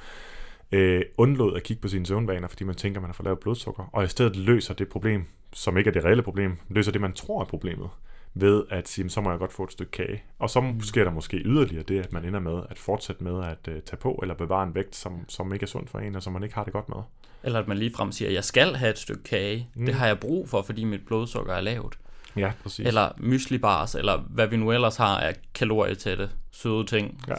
[0.73, 3.91] øh, undlod at kigge på sine søvnvaner, fordi man tænker, man har for lavt blodsukker,
[3.93, 7.13] og i stedet løser det problem, som ikke er det reelle problem, løser det, man
[7.13, 7.89] tror er problemet,
[8.35, 10.23] ved at sige, "Men så må jeg godt få et stykke kage.
[10.39, 10.81] Og så mm.
[10.81, 13.97] sker der måske yderligere det, at man ender med at fortsætte med at øh, tage
[13.97, 16.43] på, eller bevare en vægt, som, som ikke er sund for en, og som man
[16.43, 16.99] ikke har det godt med.
[17.43, 19.69] Eller at man ligefrem siger, at jeg skal have et stykke kage.
[19.75, 19.87] Mm.
[19.87, 21.99] Det har jeg brug for, fordi mit blodsukker er lavt.
[22.37, 22.87] Ja, præcis.
[22.87, 27.25] Eller mysli bars, eller hvad vi nu ellers har af kalorietætte, søde ting.
[27.29, 27.35] Ja.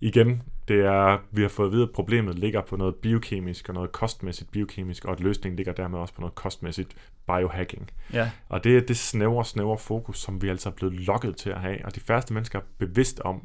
[0.00, 3.74] Igen, det er, vi har fået at vide, at problemet ligger på noget biokemisk og
[3.74, 6.94] noget kostmæssigt biokemisk, og at løsningen ligger dermed også på noget kostmæssigt
[7.26, 7.90] biohacking.
[8.12, 11.50] Ja, Og det er det snævre, snævre fokus, som vi altså er blevet lokket til
[11.50, 11.84] at have.
[11.84, 13.42] Og de færreste mennesker er bevidst om,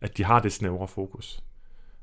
[0.00, 1.40] at de har det snævre fokus.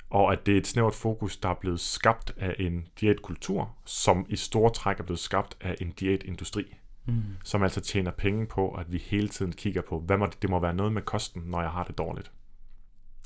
[0.09, 4.25] Og at det er et snævert fokus, der er blevet skabt af en diætkultur, som
[4.29, 6.75] i store træk er blevet skabt af en diætindustri.
[7.07, 7.23] Mm.
[7.43, 10.49] Som altså tjener penge på, at vi hele tiden kigger på, hvad må det, det
[10.49, 12.31] må være noget med kosten, når jeg har det dårligt.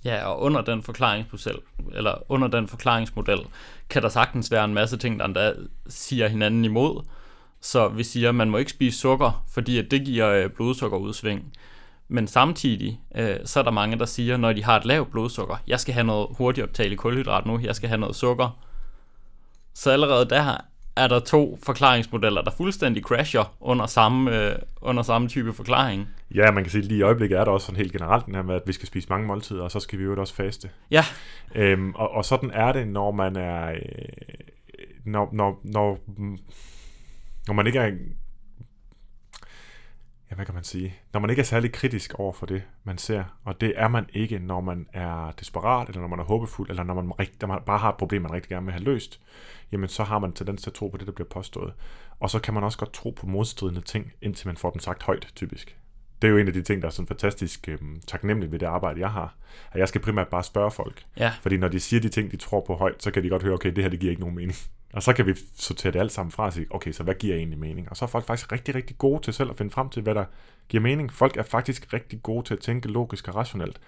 [0.06, 1.60] ja og under den forklaringsmodel,
[1.94, 3.40] eller under den forklaringsmodel,
[3.90, 5.54] kan der sagtens være en masse ting, der endda
[5.88, 7.06] siger hinanden imod.
[7.62, 11.54] Så vi siger, at man må ikke spise sukker, fordi at det giver øh, blodsukkerudsving.
[12.08, 15.56] Men samtidig, øh, så er der mange, der siger, når de har et lavt blodsukker,
[15.68, 18.60] jeg skal have noget hurtigt optagelig kulhydrat nu, jeg skal have noget sukker.
[19.74, 20.58] Så allerede der
[21.04, 26.10] er der to forklaringsmodeller, der fuldstændig crasher under samme, øh, under samme type forklaring.
[26.36, 28.36] Ja, man kan sige, at lige i øjeblikket er der også sådan helt generelt den
[28.36, 30.70] her med, at vi skal spise mange måltider, og så skal vi jo også faste.
[30.92, 31.06] Ja,
[31.56, 33.72] Øhm, og, og sådan er det, når man er...
[33.72, 33.78] Øh,
[35.06, 36.00] når, når, når,
[37.48, 37.92] når man ikke er...
[40.32, 40.96] Ja, hvad kan man sige?
[41.14, 44.06] Når man ikke er særlig kritisk over for det, man ser, og det er man
[44.14, 47.48] ikke, når man er desperat, eller når man er håbefuld, eller når man, rigt, når
[47.48, 49.22] man bare har et problem, man rigtig gerne vil have løst,
[49.72, 51.74] jamen så har man tendens til at tro på det, der bliver påstået.
[52.20, 55.04] Og så kan man også godt tro på modstridende ting, indtil man får dem sagt
[55.04, 55.78] højt, typisk.
[56.22, 58.66] Det er jo en af de ting, der er sådan fantastisk øhm, taknemmeligt ved det
[58.66, 59.36] arbejde, jeg har.
[59.72, 61.04] At jeg skal primært bare spørge folk.
[61.18, 63.44] ja, Fordi når de siger de ting, de tror på højt, så kan de godt
[63.44, 64.58] høre, okay, det her det giver ikke nogen mening.
[64.94, 67.36] Og så kan vi sortere det alt sammen fra og sige, okay, så hvad giver
[67.36, 67.90] egentlig mening?
[67.90, 70.16] Og så er folk faktisk rigtig, rigtig gode til selv at finde frem til, hvad
[70.16, 70.26] der
[70.70, 71.14] giver mening.
[71.14, 73.80] Folk er faktisk rigtig gode til at tænke logisk og rationelt,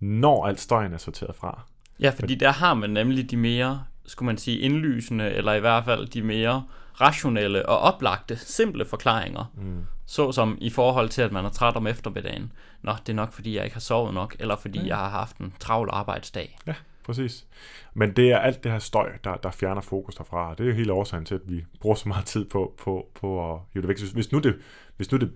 [0.00, 1.62] når alt støjen er sorteret fra.
[2.00, 5.84] Ja, fordi der har man nemlig de mere, skulle man sige, indlysende, eller i hvert
[5.84, 6.64] fald de mere
[7.00, 9.52] rationelle og oplagte, simple forklaringer.
[9.54, 9.86] Mm.
[10.06, 12.52] Såsom i forhold til, at man er træt om eftermiddagen.
[12.82, 14.86] Nå, det er nok, fordi jeg ikke har sovet nok, eller fordi mm.
[14.86, 16.58] jeg har haft en travl arbejdsdag.
[16.66, 16.74] Ja,
[17.04, 17.46] præcis.
[17.94, 20.50] Men det er alt det her støj, der, der fjerner fokus derfra.
[20.50, 23.06] Og det er jo hele årsagen til, at vi bruger så meget tid på, på,
[23.14, 23.98] på at hive det væk.
[23.98, 24.56] Hvis, hvis, nu det,
[24.96, 25.32] hvis nu det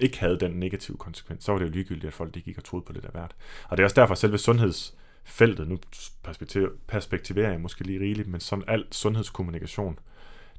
[0.00, 2.64] ikke havde den negative konsekvens, så var det jo ligegyldigt, at folk de gik og
[2.64, 3.30] troede på det der værd.
[3.68, 5.78] Og det er også derfor, at selve sundhedsfeltet, nu
[6.22, 9.98] perspektiv- perspektiverer jeg måske lige rigeligt, men sådan alt sundhedskommunikation,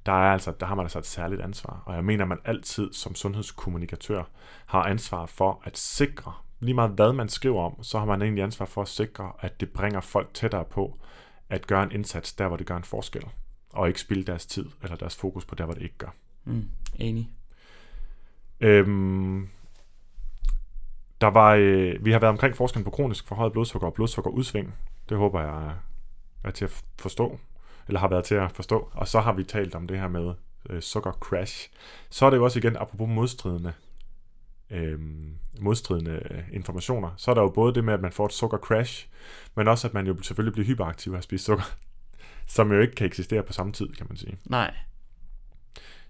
[0.05, 1.83] der, er altså, der har man altså et særligt ansvar.
[1.85, 4.23] Og jeg mener, at man altid som sundhedskommunikatør
[4.65, 8.43] har ansvar for at sikre, lige meget hvad man skriver om, så har man egentlig
[8.43, 10.97] ansvar for at sikre, at det bringer folk tættere på
[11.49, 13.23] at gøre en indsats der, hvor det gør en forskel.
[13.73, 16.13] Og ikke spilde deres tid eller deres fokus på der, hvor det ikke gør.
[16.45, 17.29] Mm, enig.
[18.59, 19.49] Øhm,
[21.21, 24.73] der var, øh, vi har været omkring forskellen på kronisk forhøjet blodsukker og blodsukkerudsving.
[25.09, 25.77] Det håber jeg er-
[26.43, 27.39] er til at forstå,
[27.87, 28.89] eller har været til at forstå.
[28.93, 30.33] Og så har vi talt om det her med
[30.69, 31.69] øh, sukkercrash.
[32.09, 33.73] Så er det jo også igen, apropos modstridende,
[34.69, 34.99] øh,
[35.61, 39.07] modstridende informationer, så er der jo både det med, at man får et sukkercrash,
[39.55, 41.75] men også at man jo selvfølgelig bliver hyperaktiv af at spise sukker,
[42.55, 44.37] som jo ikke kan eksistere på samme tid, kan man sige.
[44.45, 44.73] Nej,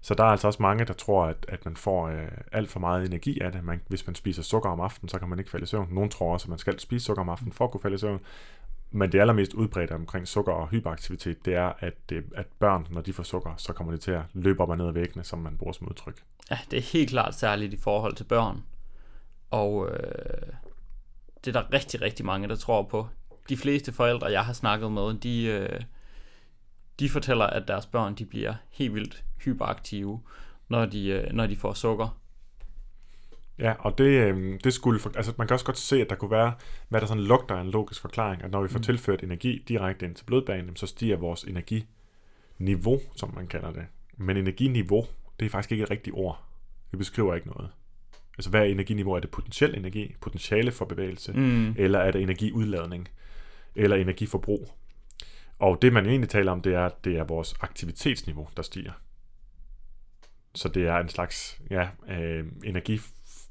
[0.00, 2.80] Så der er altså også mange, der tror, at, at man får øh, alt for
[2.80, 3.64] meget energi af det.
[3.64, 5.88] Man, hvis man spiser sukker om aftenen, så kan man ikke falde i søvn.
[5.90, 7.98] Nogle tror også, at man skal spise sukker om aftenen for at kunne falde i
[7.98, 8.20] søvn.
[8.94, 13.00] Men det allermest udbredte omkring sukker og hyperaktivitet, det er, at, det, at børn, når
[13.00, 15.38] de får sukker, så kommer de til at løbe op og ned ad væggene, som
[15.38, 16.22] man bruger som udtryk.
[16.50, 18.62] ja, det er helt klart særligt i forhold til børn.
[19.50, 20.52] Og øh,
[21.44, 23.08] det er der rigtig, rigtig mange, der tror på.
[23.48, 25.80] De fleste forældre, jeg har snakket med, de, øh,
[27.00, 30.20] de fortæller, at deres børn de bliver helt vildt hyperaktive,
[30.68, 32.18] når de, øh, når de får sukker.
[33.62, 36.16] Ja, og det, øh, det skulle, for, altså man kan også godt se, at der
[36.16, 36.54] kunne være,
[36.88, 38.82] hvad der sådan lugter af en logisk forklaring, at når vi får Mm.
[38.82, 43.86] tilført energi direkte ind til blodbanen, så stiger vores energiniveau, som man kalder det.
[44.16, 45.06] Men energiniveau,
[45.40, 46.44] det er faktisk ikke et rigtigt ord.
[46.90, 47.70] Det beskriver ikke noget.
[48.38, 49.14] Altså hvad er energiniveau?
[49.14, 51.74] Er det potentiel energi, potentiale for bevægelse, Mm.
[51.78, 53.08] eller er det energiudladning,
[53.76, 54.68] eller energiforbrug?
[55.58, 58.92] Og det man egentlig taler om, det er, at det er vores aktivitetsniveau, der stiger.
[60.54, 63.00] Så det er en slags ja, øh, energi,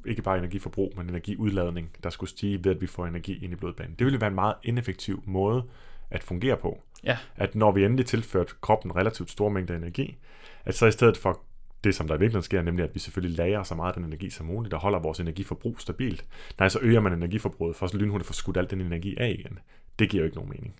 [0.06, 3.56] ikke bare energiforbrug, men energiudladning, der skulle stige ved, at vi får energi ind i
[3.56, 3.96] blodbanen.
[4.00, 5.64] Det ville være en meget ineffektiv måde
[6.10, 6.84] at fungere på.
[7.04, 7.18] Ja.
[7.36, 10.18] At når vi endelig tilført kroppen relativt store mængder energi,
[10.66, 11.42] at så i stedet for
[11.84, 14.06] det, som der i virkeligheden sker, nemlig at vi selvfølgelig lagrer så meget af den
[14.06, 16.26] energi som muligt, der holder vores energiforbrug stabilt.
[16.60, 19.60] Nej, så øger man energiforbruget for så lynhurtigt få skudt al den energi af igen.
[20.00, 20.76] Det giver jo ikke nogen mening.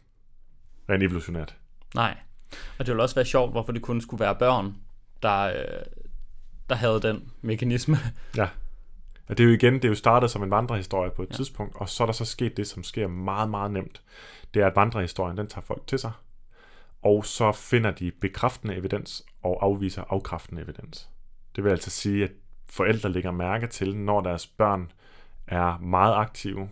[0.90, 1.58] Rent evolutionært.
[1.96, 2.18] Nej.
[2.52, 4.76] Og det ville også være sjovt, hvorfor det kun skulle være børn,
[5.22, 5.86] der, øh,
[6.70, 7.98] der havde den mekanisme.
[8.38, 8.48] Ja.
[9.32, 11.36] Og det er jo igen, det er jo startet som en vandrehistorie på et Ja.
[11.36, 14.02] tidspunkt, og så er der så sket det, som sker meget, meget nemt.
[14.54, 16.12] Det er, at vandrehistorien, den tager folk til sig,
[17.02, 21.10] og så finder de bekræftende evidens og afviser afkræftende evidens.
[21.56, 22.32] Det vil altså sige, at
[22.70, 24.92] forældre lægger mærke til, når deres børn
[25.48, 26.70] er meget aktive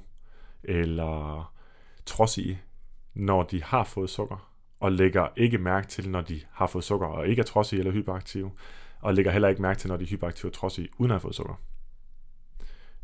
[0.64, 1.54] eller
[2.06, 2.62] trodsige,
[3.14, 7.08] når de har fået sukker, og lægger ikke mærke til, når de har fået sukker
[7.08, 8.52] og ikke er trodsige eller hyperaktive,
[9.02, 11.22] og lægger heller ikke mærke til, når de er hyperaktive og trodsige uden at have
[11.22, 11.56] fået sukker.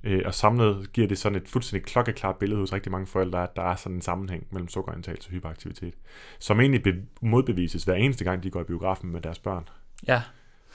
[0.06, 3.56] Øh, og samlet giver det sådan et fuldstændig klokkeklart billede hos rigtig mange forældre, at
[3.56, 5.94] der er sådan en sammenhæng mellem sukkerindtagelse og hyperaktivitet,
[6.39, 9.70] som egentlig be- modbevises hver eneste gang, de går i biografen med deres børn,
[10.08, 10.22] Ja,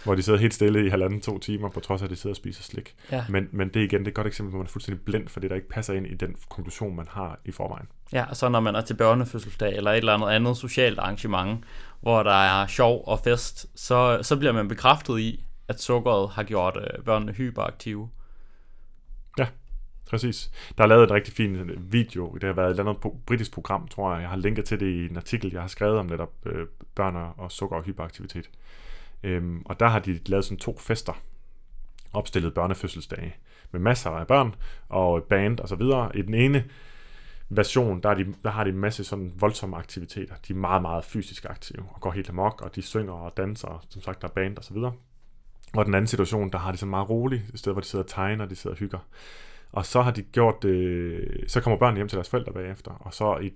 [0.05, 2.33] hvor de sidder helt stille i halvanden to timer, på trods af, at de sidder
[2.33, 2.95] og spiser slik.
[3.13, 3.25] ja.
[3.29, 5.29] Men, men det er igen det er et godt eksempel, hvor man er fuldstændig blind
[5.29, 7.87] for det, der ikke passer ind i den konklusion, man har i forvejen.
[8.13, 11.65] Ja, og så når man er til børnefødselsdag eller et eller andet andet socialt arrangement,
[12.01, 16.43] hvor der er sjov og fest, så, så bliver man bekræftet i, at sukkeret har
[16.43, 18.09] gjort øh, børnene hyperaktive.
[19.39, 19.47] Ja,
[20.11, 20.51] Præcis.
[20.79, 22.35] Der er lavet et rigtig fint øh, video.
[22.35, 24.21] Det har været et eller andet britisk program, tror jeg.
[24.21, 27.17] Jeg har linket til det i en artikel, jeg har skrevet om netop øh, børn
[27.17, 28.51] og og sukker og hyperaktivitet.
[29.23, 31.23] Øhm, og der har de lavet sådan to fester.
[32.13, 33.35] Opstillet børnefødselsdage.
[33.73, 34.55] Med masser af børn
[34.89, 36.17] og band og så videre.
[36.17, 36.65] I den ene
[37.49, 40.35] version, der, er de, der har de en masse sådan voldsomme aktiviteter.
[40.49, 43.69] De er meget, meget fysisk aktive og går helt amok, og de synger og danser,
[43.69, 44.93] og som sagt, der er band og så videre.
[45.75, 48.05] Og den anden situation, der har de så meget roligt, i sted, hvor de sidder
[48.05, 48.99] og tegner, de sidder og hygger.
[49.73, 53.15] Og så har de gjort, øh, så kommer børnene hjem til deres forældre bagefter, og
[53.15, 53.53] så i,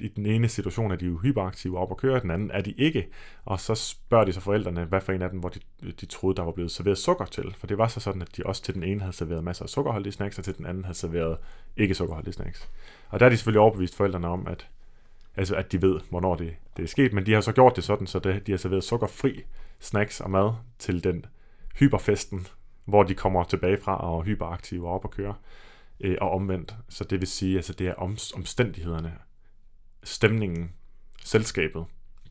[0.00, 2.72] i den ene situation er de jo hyperaktive op og kører, den anden er de
[2.72, 3.08] ikke.
[3.44, 5.60] Og så spørger de så forældrene, hvad for en af dem, hvor de,
[6.00, 7.54] de troede, der var blevet serveret sukker til.
[7.58, 9.68] For det var så sådan, at de også til den ene havde serveret masser af
[9.68, 11.36] sukkerholdige snacks, og til den anden havde serveret
[11.76, 12.70] ikke sukkerholdige snacks.
[13.08, 14.68] Og der er de selvfølgelig overbevist forældrene om, at,
[15.36, 17.84] altså at de ved, hvornår det, det er sket, men de har så gjort det
[17.84, 19.42] sådan, så det, de har serveret sukkerfri
[19.80, 21.24] snacks og mad til den
[21.78, 22.46] hyperfesten,
[22.84, 25.34] hvor de kommer tilbage fra og er hyperaktive og op at køre,
[26.00, 26.76] øh, og omvendt.
[26.88, 29.14] Så det vil sige, altså det er om, omstændighederne,
[30.04, 30.72] stemningen,
[31.24, 31.84] selskabet,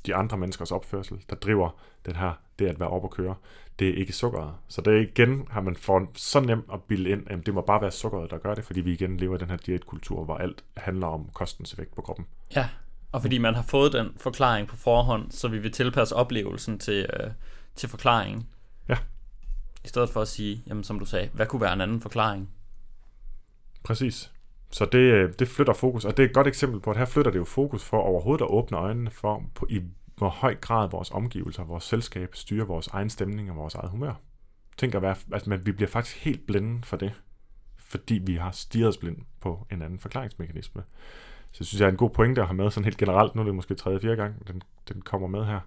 [0.06, 1.70] de andre menneskers opførsel, der driver
[2.06, 3.36] den her, det at være op at køre.
[3.80, 4.54] Det er ikke sukkeret.
[4.68, 7.62] Så det er igen, har man fået så nemt at bilde ind, at det må
[7.62, 10.38] bare være sukkeret, der gør det, fordi vi igen lever i den her diætkultur, hvor
[10.38, 12.26] alt handler om kostens effekt på kroppen.
[12.56, 12.70] Ja,
[13.12, 17.10] og fordi man har fået den forklaring på forhånd, så vi vil tilpasse oplevelsen til,
[17.20, 17.32] øh,
[17.76, 18.48] til forklaringen.
[19.84, 22.50] I stedet for at sige, jamen som du sagde, hvad kunne være en anden forklaring?
[23.84, 24.32] Præcis.
[24.72, 27.06] Så det, øh, det flytter fokus, og det er et godt eksempel på, at her
[27.06, 29.82] flytter det jo fokus for overhovedet at åbne øjnene for, på, i
[30.15, 34.13] hvor høj grad vores omgivelser, vores selskab styrer vores egen stemning og vores eget humør.
[34.78, 37.13] Tænk at, være, at man, vi bliver faktisk helt blinde for det,
[37.78, 40.84] fordi vi har stirret os blind på en anden forklaringsmekanisme.
[41.52, 43.36] Så jeg synes, jeg er en god pointe at have med sådan helt generelt.
[43.36, 45.60] Nu er det måske tredje fjerde gang, den, den kommer med her.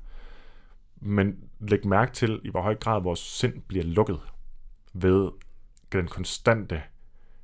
[1.07, 4.21] Men læg mærke til, i hvor høj grad vores sind bliver lukket
[4.93, 5.31] ved
[5.93, 6.83] den konstante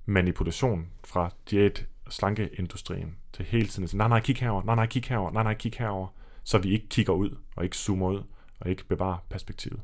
[0.07, 4.75] manipulation fra diæt- og slankeindustrien til hele tiden at sige, nej, nej, kig herover, nej,
[4.75, 6.09] nej, kig herover, nej, nej, kig herover,
[6.45, 8.23] så vi ikke kigger ud og ikke zoomer ud
[8.61, 9.81] og ikke bevarer perspektivet.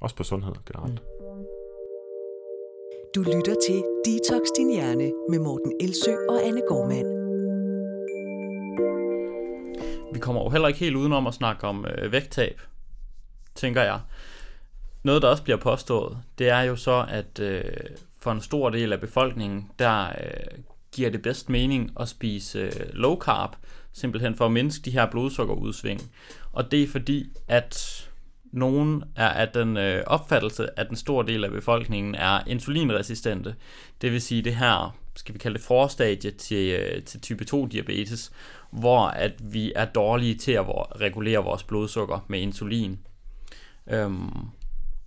[0.00, 1.02] Også på sundhed generelt.
[3.14, 7.24] Du lytter til Detox Din Hjerne med Morten Elsø og Anne Gormand.
[10.14, 12.60] Vi kommer jo heller ikke helt udenom at snakke om øh, vægttab,
[13.54, 14.00] tænker jeg.
[15.02, 17.62] Noget, der også bliver påstået, det er jo så, at øh,
[18.18, 20.58] for en stor del af befolkningen, der øh,
[20.92, 23.56] giver det bedst mening at spise øh, low carb,
[23.92, 26.10] simpelthen for at mindske de her blodsukkerudsving.
[26.52, 28.04] Og det er fordi, at
[28.52, 33.54] nogen er af den øh, opfattelse, at en stor del af befolkningen er insulinresistente.
[34.00, 37.66] Det vil sige det her, skal vi kalde det forstadie til, øh, til type 2
[37.66, 38.32] diabetes,
[38.70, 42.98] hvor at vi er dårlige til at vor- regulere vores blodsukker med insulin.
[43.90, 44.48] Øhm,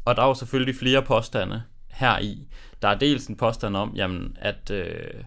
[0.05, 2.47] og der er jo selvfølgelig flere påstande her i.
[2.81, 5.23] Der er dels en påstand om, jamen, at, øh,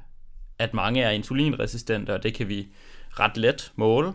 [0.58, 2.68] at mange er insulinresistente, og det kan vi
[3.10, 4.12] ret let måle.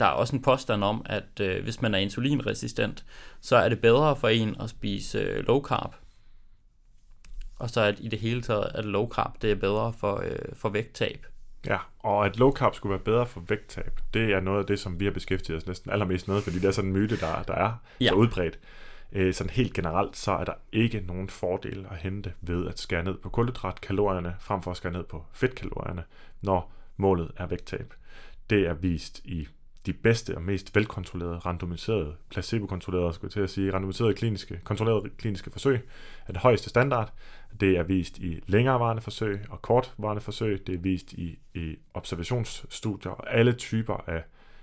[0.00, 3.04] Der er også en påstand om, at øh, hvis man er insulinresistent,
[3.40, 5.94] så er det bedre for en at spise øh, low carb.
[7.58, 10.56] Og så at i det hele taget, at low carb det er bedre for, øh,
[10.56, 11.26] for vægttab.
[11.66, 14.78] Ja, og at low carb skulle være bedre for vægttab, det er noget af det,
[14.78, 17.42] som vi har beskæftiget os næsten allermest med, fordi det er sådan en myte, der,
[17.42, 18.08] der er ja.
[18.08, 18.58] så udbredt.
[19.12, 23.04] Øh, sådan helt generelt, så er der ikke nogen fordel at hente ved at skære
[23.04, 26.04] ned på kulhydratkalorierne, frem for at skære ned på fedtkalorierne,
[26.42, 27.94] når målet er vægttab.
[28.50, 29.48] Det er vist i
[29.86, 35.10] de bedste og mest velkontrollerede, randomiserede, placebo-kontrollerede, skulle jeg til at sige, randomiserede kliniske, kontrollerede
[35.18, 35.88] kliniske forsøg
[36.26, 37.12] af det højeste standard.
[37.60, 40.66] Det er vist i længerevarende forsøg og kortvarende forsøg.
[40.66, 44.22] Det er vist i, i observationsstudier, og alle typer af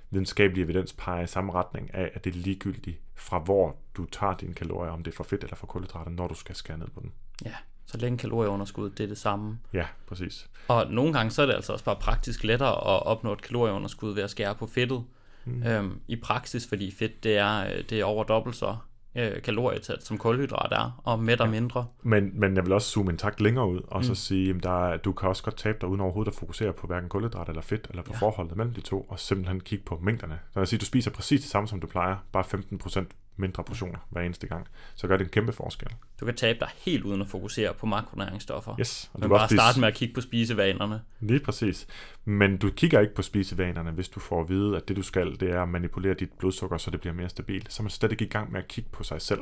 [0.09, 4.35] videnskabelig evidens peger i samme retning af, at det er ligegyldigt fra hvor du tager
[4.35, 6.87] dine kalorier, om det er for fedt eller for kulhydrater, når du skal skære ned
[6.87, 7.11] på den.
[7.45, 7.55] Ja,
[7.91, 9.59] så længe kalorieunderskud, det er det samme.
[9.73, 10.49] Ja, præcis.
[10.67, 14.13] Og nogle gange så er det altså også bare praktisk lettere at opnå et kalorieunderskud
[14.13, 15.03] ved at skære på fedtet.
[15.45, 15.63] Mm.
[15.63, 18.75] Øhm, I praksis, fordi fedt det er, øh, det er over dobbelt så
[19.15, 21.51] øh, kalorietæt, som kulhydrat er, og mætter ja.
[21.51, 21.85] mindre.
[22.03, 24.03] Men, men jeg vil også zoome en takt længere ud, og mm.
[24.03, 26.73] så sige, at der er, du kan også godt tabe dig uden overhovedet at fokusere
[26.73, 28.19] på hverken kulhydrat eller fedt, eller på ja.
[28.19, 30.39] forholdet mellem de to, og simpelthen kigge på mængderne.
[30.53, 33.05] Så jeg siger, du spiser præcis det samme, som du plejer, bare 15%
[33.41, 35.89] mindre portioner hver eneste gang, så gør det en kæmpe forskel.
[36.19, 38.79] Du kan tabe dig helt uden at fokusere på makronæringsstoffer.
[38.79, 39.11] Yes.
[39.13, 39.57] Og du kan bare spise...
[39.57, 41.01] starte med at kigge på spisevanerne.
[41.19, 41.87] Lige præcis.
[42.25, 45.39] Men du kigger ikke på spisevanerne, hvis du får at vide, at det du skal,
[45.39, 47.73] det er at manipulere dit blodsukker, så det bliver mere stabilt.
[47.73, 49.41] Så er man slet ikke i gang med at kigge på sig selv.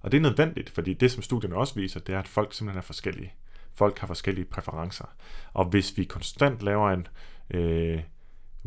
[0.00, 2.78] Og det er nødvendigt, fordi det, som studierne også viser, det er, at folk simpelthen
[2.78, 3.34] er forskellige.
[3.74, 5.04] Folk har forskellige præferencer.
[5.52, 7.06] Og hvis vi konstant laver en...
[7.50, 8.00] Øh,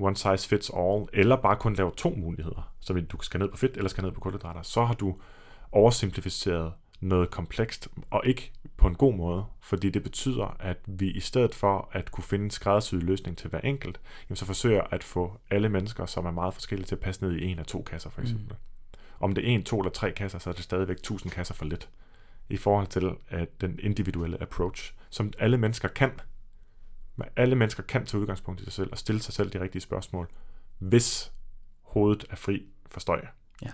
[0.02, 3.58] one size fits all, eller bare kun lave to muligheder, så du skære ned på
[3.58, 5.16] fedt eller skære ned på kulhydrater, så har du
[5.72, 11.20] oversimplificeret noget komplekst, og ikke på en god måde, fordi det betyder, at vi i
[11.20, 15.04] stedet for at kunne finde en skræddersyet løsning til hver enkelt, jamen så forsøger at
[15.04, 17.82] få alle mennesker, som er meget forskellige, til at passe ned i en af to
[17.82, 18.50] kasser for eksempel.
[18.50, 19.00] Mm.
[19.20, 21.66] Om det er en, to eller tre kasser, så er det stadigvæk 1000 kasser for
[21.66, 21.90] lidt
[22.50, 26.12] i forhold til at den individuelle approach, som alle mennesker kan,
[27.36, 30.30] alle mennesker kan tage udgangspunkt i sig selv og stille sig selv de rigtige spørgsmål,
[30.78, 31.34] hvis
[31.82, 33.26] hovedet er fri for støj.
[33.62, 33.72] Ja.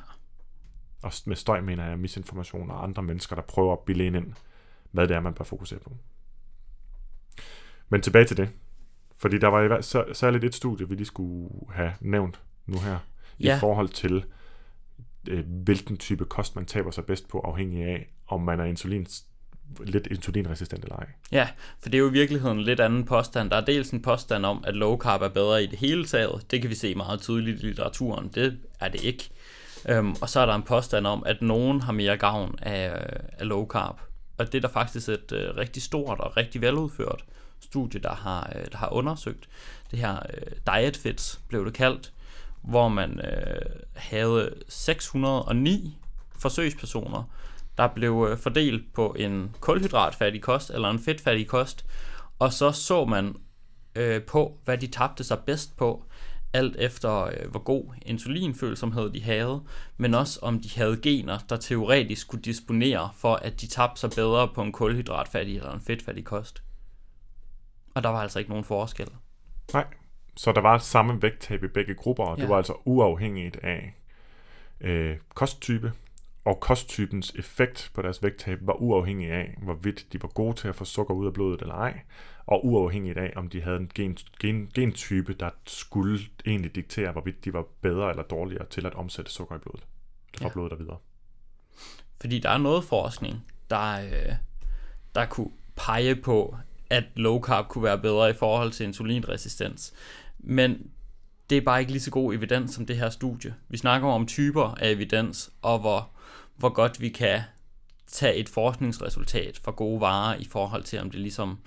[1.03, 4.33] Og med støj mener jeg misinformation og andre mennesker, der prøver at bilde ind,
[4.91, 5.97] hvad det er, man bør fokusere på.
[7.89, 8.49] Men tilbage til det.
[9.17, 12.99] Fordi der var i så, særligt et studie, vi lige skulle have nævnt nu her,
[13.39, 13.57] ja.
[13.57, 14.25] i forhold til,
[15.29, 19.05] øh, hvilken type kost man taber sig bedst på, afhængig af, om man er insulin
[19.83, 21.07] lidt insulinresistent eller ej.
[21.31, 21.47] Ja,
[21.79, 23.49] for det er jo i virkeligheden en lidt anden påstand.
[23.49, 26.51] Der er dels en påstand om, at low carb er bedre i det hele taget.
[26.51, 28.31] Det kan vi se meget tydeligt i litteraturen.
[28.35, 29.29] Det er det ikke.
[29.89, 33.19] Øhm, og så er der en påstand om, at nogen har mere gavn af, øh,
[33.39, 33.95] af low carb.
[34.37, 37.23] Og det er der faktisk et øh, rigtig stort og rigtig veludført
[37.59, 39.49] studie, der har, øh, der har undersøgt.
[39.91, 42.11] Det her øh, Diet Fits blev det kaldt,
[42.61, 43.61] hvor man øh,
[43.95, 45.97] havde 609
[46.39, 47.23] forsøgspersoner,
[47.77, 51.85] der blev øh, fordelt på en kulhydratfattig kost eller en fedtfattig kost,
[52.39, 53.35] og så så man
[53.95, 56.05] øh, på, hvad de tabte sig bedst på,
[56.53, 59.63] alt efter øh, hvor god insulinfølsomhed de havde,
[59.97, 64.09] men også om de havde gener, der teoretisk kunne disponere for, at de tabte sig
[64.15, 66.63] bedre på en kulhydratfattig eller en fedtfattig kost.
[67.95, 69.07] Og der var altså ikke nogen forskel.
[69.73, 69.85] Nej,
[70.37, 72.41] så der var samme vægttab i begge grupper, og ja.
[72.41, 73.95] det var altså uafhængigt af
[74.81, 75.93] øh, kosttype,
[76.45, 80.75] og kosttypens effekt på deres vægttab var uafhængig af, hvorvidt de var gode til at
[80.75, 81.99] få sukker ud af blodet eller ej,
[82.45, 87.45] og uafhængigt af, om de havde en gen, gen, gentype, der skulle egentlig diktere, hvorvidt
[87.45, 89.85] de var bedre eller dårligere til at omsætte sukker i blodet,
[90.37, 90.53] fra ja.
[90.53, 90.97] blodet og videre.
[92.21, 94.35] Fordi der er noget forskning, der, øh,
[95.15, 96.57] der kunne pege på,
[96.89, 99.93] at low carb kunne være bedre i forhold til insulinresistens.
[100.39, 100.91] Men
[101.49, 103.55] det er bare ikke lige så god evidens som det her studie.
[103.69, 106.14] Vi snakker om typer af evidens, og hvor
[106.55, 107.41] hvor godt vi kan
[108.07, 111.59] tage et forskningsresultat for gode varer i forhold til, om det ligesom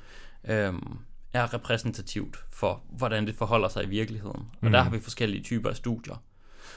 [0.44, 0.98] øhm,
[1.33, 4.48] er repræsentativt for, hvordan det forholder sig i virkeligheden.
[4.61, 4.72] Og mm.
[4.72, 6.22] der har vi forskellige typer af studier.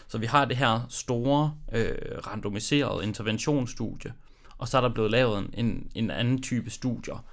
[0.07, 1.95] Så vi har det her store øh,
[2.27, 4.13] randomiserede interventionsstudie,
[4.57, 7.25] og så er der blevet lavet en, en, en anden type studier,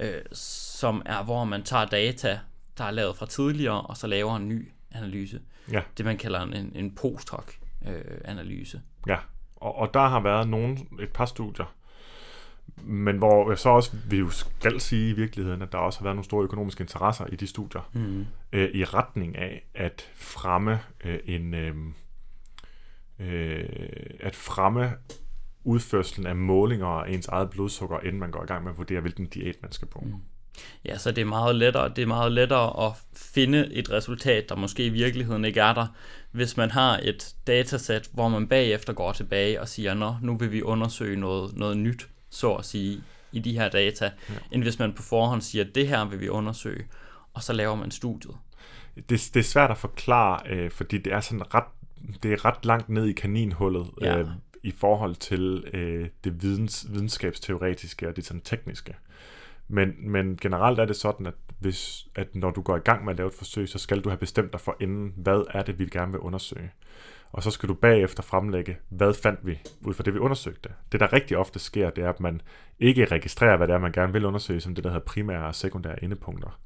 [0.00, 2.38] øh, som er, hvor man tager data,
[2.78, 5.40] der er lavet fra tidligere, og så laver en ny analyse.
[5.72, 5.82] Ja.
[5.98, 7.52] Det man kalder en, en post-hoc
[7.86, 8.82] øh, analyse.
[9.06, 9.16] Ja,
[9.64, 11.74] og, og der har været nogen, et par studier,
[12.82, 16.04] men hvor jeg så også vi jo skal sige i virkeligheden, at der også har
[16.04, 18.26] været nogle store økonomiske interesser i de studier, mm.
[18.52, 21.76] øh, i retning af at fremme øh, en øh,
[23.18, 23.68] øh,
[24.20, 24.92] at fremme
[25.64, 29.00] udførselen af målinger af ens eget blodsukker, inden man går i gang med at vurdere,
[29.00, 30.00] hvilken diæt man skal på.
[30.00, 30.14] Mm.
[30.84, 34.56] Ja, så det er meget lettere, det er meget lettere at finde et resultat, der
[34.56, 35.86] måske i virkeligheden ikke er der,
[36.30, 40.52] hvis man har et datasæt, hvor man bagefter går tilbage og siger, nå, nu vil
[40.52, 43.02] vi undersøge noget, noget nyt, så at sige,
[43.32, 44.34] i de her data, ja.
[44.52, 46.84] end hvis man på forhånd siger, det her vil vi undersøge,
[47.34, 48.34] og så laver man studiet.
[48.96, 51.64] Det, det er svært at forklare, øh, fordi det er sådan ret,
[52.22, 54.18] det er ret langt ned i kaninhullet ja.
[54.18, 54.28] øh,
[54.62, 58.94] i forhold til øh, det videns, videnskabsteoretiske og det sådan tekniske.
[59.68, 63.12] Men, men generelt er det sådan, at, hvis, at når du går i gang med
[63.12, 65.78] at lave et forsøg, så skal du have bestemt dig for inden, hvad er det,
[65.78, 66.70] vi gerne vil undersøge.
[67.32, 70.68] Og så skal du bagefter fremlægge, hvad fandt vi ud fra det, vi undersøgte.
[70.92, 72.40] Det, der rigtig ofte sker, det er, at man
[72.78, 75.54] ikke registrerer, hvad det er, man gerne vil undersøge, som det, der hedder primære og
[75.54, 76.60] sekundære endepunkter.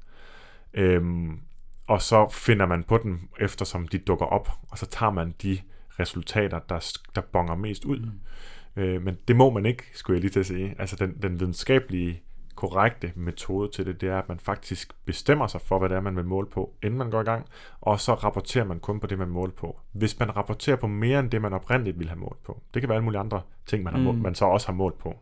[0.73, 1.39] Øhm,
[1.87, 5.59] og så finder man på dem, eftersom de dukker op, og så tager man de
[5.99, 7.99] resultater, der, der bonger mest ud.
[7.99, 8.81] Mm.
[8.81, 10.75] Øh, men det må man ikke, skulle jeg lige til at sige.
[10.79, 12.23] Altså den, den videnskabelige
[12.59, 16.01] korrekte metode til det, det er, at man faktisk bestemmer sig for, hvad det er,
[16.01, 17.45] man vil måle på, inden man går i gang,
[17.81, 19.79] og så rapporterer man kun på det, man måler på.
[19.91, 22.89] Hvis man rapporterer på mere end det, man oprindeligt ville have målt på, det kan
[22.89, 24.23] være alle mulige andre ting, man, har målt, mm.
[24.23, 25.19] man så også har målt på,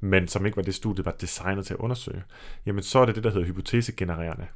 [0.00, 2.22] men som ikke var det studie, var designet til at undersøge,
[2.66, 4.46] jamen så er det det, der hedder hypotesegenererende.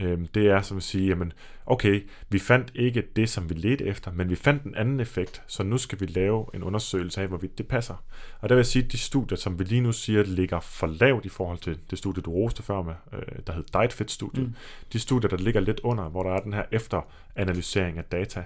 [0.00, 1.32] Øhm, det er som at sige, jamen,
[1.66, 5.42] okay, vi fandt ikke det, som vi ledte efter, men vi fandt en anden effekt,
[5.46, 8.04] så nu skal vi lave en undersøgelse af, hvorvidt det passer.
[8.40, 10.86] Og der vil jeg sige, at de studier, som vi lige nu siger, ligger for
[10.86, 14.54] lavt i forhold til det studie, du roste før med, øh, der hed DietFit-studiet, mm.
[14.92, 18.44] de studier, der ligger lidt under, hvor der er den her efteranalysering af data,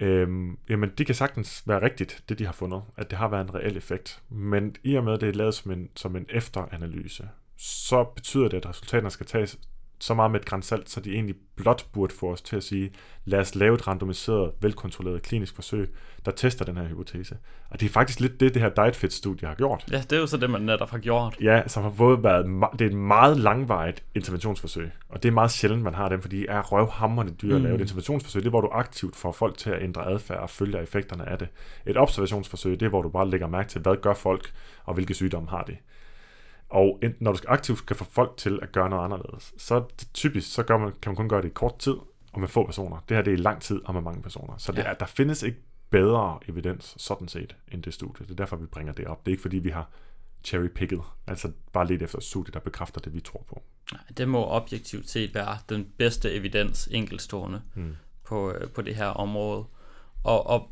[0.00, 3.44] Øhm, jamen, det kan sagtens være rigtigt, det de har fundet, at det har været
[3.44, 4.22] en reel effekt.
[4.28, 8.48] Men i og med, at det er lavet som en, som en efteranalyse, så betyder
[8.48, 9.58] det, at resultaterne skal tages
[10.00, 12.90] så meget med et grænsalt, så de egentlig blot burde få os til at sige,
[13.24, 15.94] lad os lave et randomiseret, velkontrolleret klinisk forsøg,
[16.24, 17.36] der tester den her hypotese.
[17.70, 19.84] Og det er faktisk lidt det, det her DietFit-studie har gjort.
[19.90, 21.36] Ja, det er jo så det, man netop har gjort.
[21.40, 25.50] Ja, som har både været, det er et meget langvarigt interventionsforsøg, og det er meget
[25.50, 27.82] sjældent, man har dem, fordi de er røvhammerne dyre at lave et mm.
[27.82, 28.42] interventionsforsøg.
[28.42, 31.38] Det er, hvor du aktivt får folk til at ændre adfærd og følge effekterne af
[31.38, 31.48] det.
[31.86, 34.52] Et observationsforsøg, det er, hvor du bare lægger mærke til, hvad gør folk,
[34.84, 35.76] og hvilke sygdomme har de.
[36.68, 40.54] Og når du aktivt skal få folk til at gøre noget anderledes, så det typisk
[40.54, 41.94] så gør man, kan man kun gøre det i kort tid
[42.32, 43.04] og med få personer.
[43.08, 44.54] Det her det er i lang tid og med mange personer.
[44.58, 45.58] Så det er, der findes ikke
[45.90, 48.26] bedre evidens sådan set end det studie.
[48.26, 49.26] Det er derfor, vi bringer det op.
[49.26, 49.90] Det er ikke fordi, vi har
[50.44, 53.62] cherry-picket, altså bare lidt efter et studie, der bekræfter det, vi tror på.
[54.16, 57.96] Det må objektivt set være den bedste evidens enkeltstående hmm.
[58.24, 59.64] på, øh, på det her område.
[60.24, 60.70] Og, og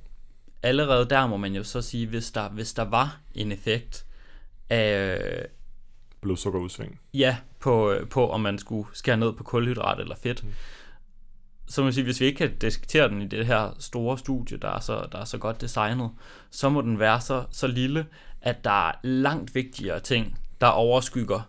[0.62, 4.06] allerede der må man jo så sige, hvis der, hvis der var en effekt
[4.70, 5.46] af,
[6.26, 7.00] blodsukkerudsving.
[7.14, 10.44] Ja, på, på om man skulle skære ned på kulhydrat eller fedt.
[10.44, 10.50] Mm.
[11.68, 14.68] Så må sige, hvis vi ikke kan diskutere den i det her store studie, der
[14.68, 16.10] er så, der er så godt designet,
[16.50, 18.06] så må den være så, så lille,
[18.40, 21.40] at der er langt vigtigere ting, der overskygger,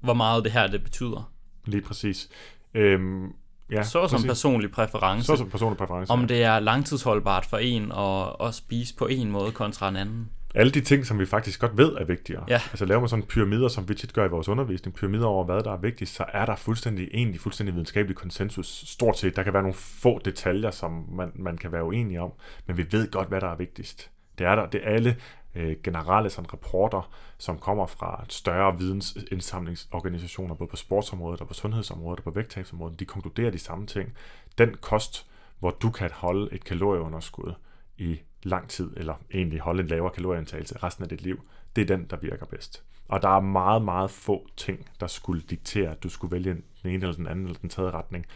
[0.00, 1.32] hvor meget det her det betyder.
[1.64, 2.28] Lige præcis.
[2.74, 3.32] Øhm,
[3.70, 4.26] ja, så som præcis.
[4.26, 5.26] personlig præference.
[5.26, 6.12] Så som personlig præference.
[6.12, 6.26] Om ja.
[6.26, 10.72] det er langtidsholdbart for en at, at spise på en måde kontra en anden alle
[10.72, 12.44] de ting, som vi faktisk godt ved er vigtigere.
[12.48, 12.54] Ja.
[12.70, 15.62] Altså laver man sådan pyramider, som vi tit gør i vores undervisning, pyramider over, hvad
[15.62, 18.84] der er vigtigt, så er der fuldstændig egentlig fuldstændig videnskabelig konsensus.
[18.86, 22.32] Stort set, der kan være nogle få detaljer, som man, man kan være uenig om,
[22.66, 24.10] men vi ved godt, hvad der er vigtigst.
[24.38, 25.16] Det er der, det er alle
[25.54, 32.18] øh, generelle sådan, rapporter, som kommer fra større vidensindsamlingsorganisationer, både på sportsområdet og på sundhedsområdet
[32.18, 34.12] og på vægttabsområdet, de konkluderer de samme ting.
[34.58, 35.26] Den kost,
[35.58, 37.52] hvor du kan holde et kalorieunderskud
[37.98, 41.40] i lang tid, eller egentlig holde en lavere kalorieindtagelse resten af dit liv,
[41.76, 42.82] det er den, der virker bedst.
[43.08, 46.90] Og der er meget, meget få ting, der skulle diktere, at du skulle vælge den
[46.90, 48.26] ene eller den anden eller den tredje retning.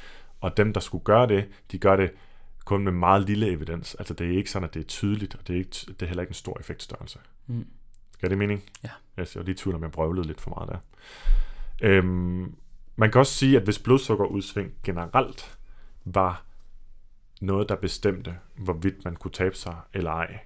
[0.40, 2.10] Og dem, der skulle gøre det, de gør det
[2.64, 3.94] kun med meget lille evidens.
[3.94, 6.06] Altså det er ikke sådan, at det er tydeligt, og det er, ikke, det er
[6.06, 7.18] heller ikke en stor effektstørrelse.
[7.46, 7.66] Mm.
[8.20, 8.62] Gør det mening?
[8.84, 8.90] Ja.
[9.16, 10.78] Jeg ser lige tvivl, om jeg brøvlede lidt for meget der.
[11.82, 12.54] Øhm,
[12.96, 15.58] man kan også sige, at hvis blodsukkerudsving generelt
[16.04, 16.44] var
[17.46, 20.38] noget, der bestemte, hvorvidt man kunne tabe sig eller ej,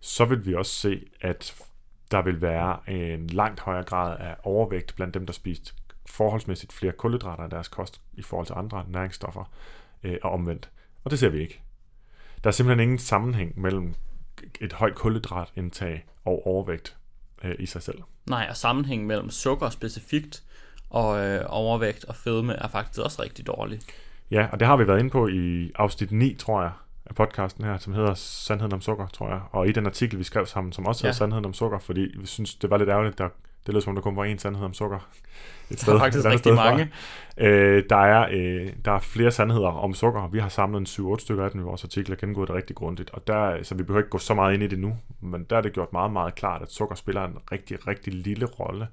[0.00, 1.62] så vil vi også se, at
[2.10, 5.72] der vil være en langt højere grad af overvægt blandt dem, der spiste
[6.06, 9.50] forholdsmæssigt flere kulhydrater i deres kost i forhold til andre næringsstoffer
[10.02, 10.70] øh, og omvendt.
[11.04, 11.60] Og det ser vi ikke.
[12.44, 13.94] Der er simpelthen ingen sammenhæng mellem
[14.60, 16.96] et højt kulhydratindtag og overvægt
[17.44, 18.02] øh, i sig selv.
[18.26, 20.42] Nej, og sammenhæng mellem sukker specifikt
[20.90, 23.80] og øh, overvægt og fedme er faktisk også rigtig dårlig.
[24.30, 26.70] Ja, og det har vi været inde på i afsnit 9, tror jeg,
[27.06, 29.40] af podcasten her, som hedder Sandheden om sukker, tror jeg.
[29.50, 31.18] Og i den artikel, vi skrev sammen, som også hedder ja.
[31.18, 33.28] Sandheden om sukker, fordi vi synes, det var lidt ærgerligt, der,
[33.66, 34.98] Det lyder som om, der kun var én sandhed om sukker.
[35.70, 36.70] Et Der er faktisk et rigtig sted fra.
[36.70, 36.90] mange.
[37.38, 40.28] Øh, der, er, øh, der er flere sandheder om sukker.
[40.28, 42.76] Vi har samlet en 7-8 stykker af dem i vores artikel og gennemgået det rigtig
[42.76, 43.10] grundigt.
[43.10, 45.56] Og der, så vi behøver ikke gå så meget ind i det nu, men der
[45.56, 48.88] er det gjort meget, meget klart, at sukker spiller en rigtig, rigtig lille rolle,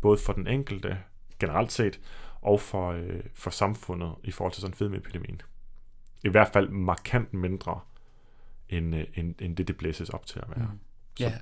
[0.00, 0.98] både for den enkelte
[1.40, 2.00] generelt set,
[2.42, 5.42] og for, øh, for samfundet i forhold til sådan en fedmeepidemien.
[6.24, 7.80] I hvert fald markant mindre,
[8.68, 10.68] end, øh, end, end det, det blæses op til at være.
[10.72, 10.78] Mm.
[11.20, 11.32] Ja.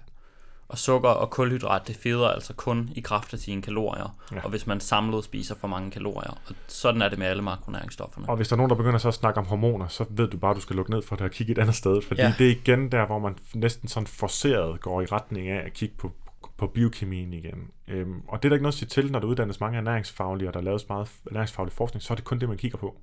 [0.69, 4.17] Og sukker og kulhydrat, det feder altså kun i kraft af sine kalorier.
[4.33, 4.41] Ja.
[4.45, 6.31] Og hvis man samlet spiser for mange kalorier.
[6.31, 8.29] Og sådan er det med alle makronæringsstofferne.
[8.29, 10.37] Og hvis der er nogen, der begynder så at snakke om hormoner, så ved du
[10.37, 12.03] bare, at du skal lukke ned for det og kigge et andet sted.
[12.03, 12.21] Fordi.
[12.21, 12.35] Ja.
[12.39, 15.95] det er igen der, hvor man næsten sådan forceret går i retning af at kigge
[15.99, 16.13] på,
[16.57, 17.71] på biokemien igen.
[17.89, 20.49] Øhm, og det er der ikke noget at sige til, når der uddannes mange ernæringsfaglige,
[20.49, 23.01] og der laves meget ernæringsfaglig forskning, så er det kun det, man kigger på.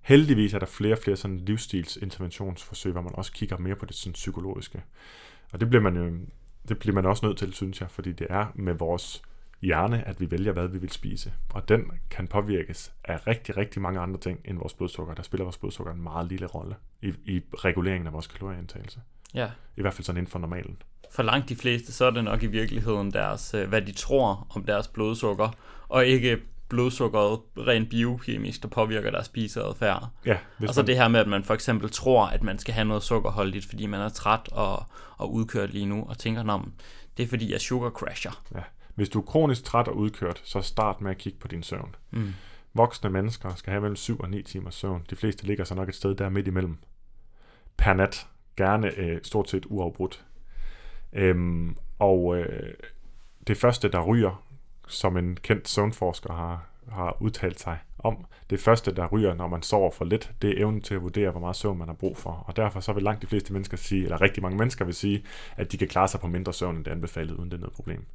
[0.00, 3.96] Heldigvis er der flere og flere sådan livsstilsinterventionsforsøg, hvor man også kigger mere på det
[3.96, 4.82] sådan psykologiske.
[5.52, 6.18] Og det bliver man jo
[6.68, 9.22] det bliver man også nødt til, synes jeg, fordi det er med vores
[9.62, 11.32] hjerne, at vi vælger, hvad vi vil spise.
[11.48, 15.14] Og den kan påvirkes af rigtig, rigtig mange andre ting end vores blodsukker.
[15.14, 19.00] Der spiller vores blodsukker en meget lille rolle i, i reguleringen af vores kalorieindtagelse.
[19.34, 19.48] Ja.
[19.76, 20.82] I hvert fald sådan inden for normalen.
[21.10, 24.46] For langt de fleste, så er det nok i virkeligheden deres, øh, hvad de tror
[24.50, 25.48] om deres blodsukker,
[25.88, 30.08] og ikke blodsukkeret rent biokemisk, der påvirker deres spiseadfærd.
[30.26, 32.74] Ja, Og så man, det her med, at man for eksempel tror, at man skal
[32.74, 34.84] have noget sukkerholdigt, fordi man er træt og,
[35.16, 36.72] og udkørt lige nu, og tænker, om
[37.16, 38.42] det er fordi, jeg sugar crasher.
[38.54, 38.60] ja,
[38.94, 41.94] hvis du er kronisk træt og udkørt, så start med at kigge på din søvn.
[42.10, 42.34] Mm.
[42.74, 45.04] Voksne mennesker skal have mellem 7 og 9 timers søvn.
[45.10, 46.76] De fleste ligger så nok et sted der midt imellem.
[47.76, 48.26] Per nat.
[48.58, 50.24] Gerne øh, stort set uafbrudt.
[51.12, 52.74] Øhm, og øh,
[53.46, 54.44] det første, der ryger,
[54.88, 59.62] som en kendt søvnforsker har, har udtalt sig om, det første, der ryger, når man
[59.62, 62.16] sover for lidt, det er evnen til at vurdere, hvor meget søvn man har brug
[62.16, 62.30] for.
[62.30, 65.24] Og derfor så vil langt de fleste mennesker sige, eller rigtig mange mennesker vil sige,
[65.56, 67.60] at de kan klare sig på mindre søvn, end det er anbefalet, uden det er
[67.60, 68.06] noget problem.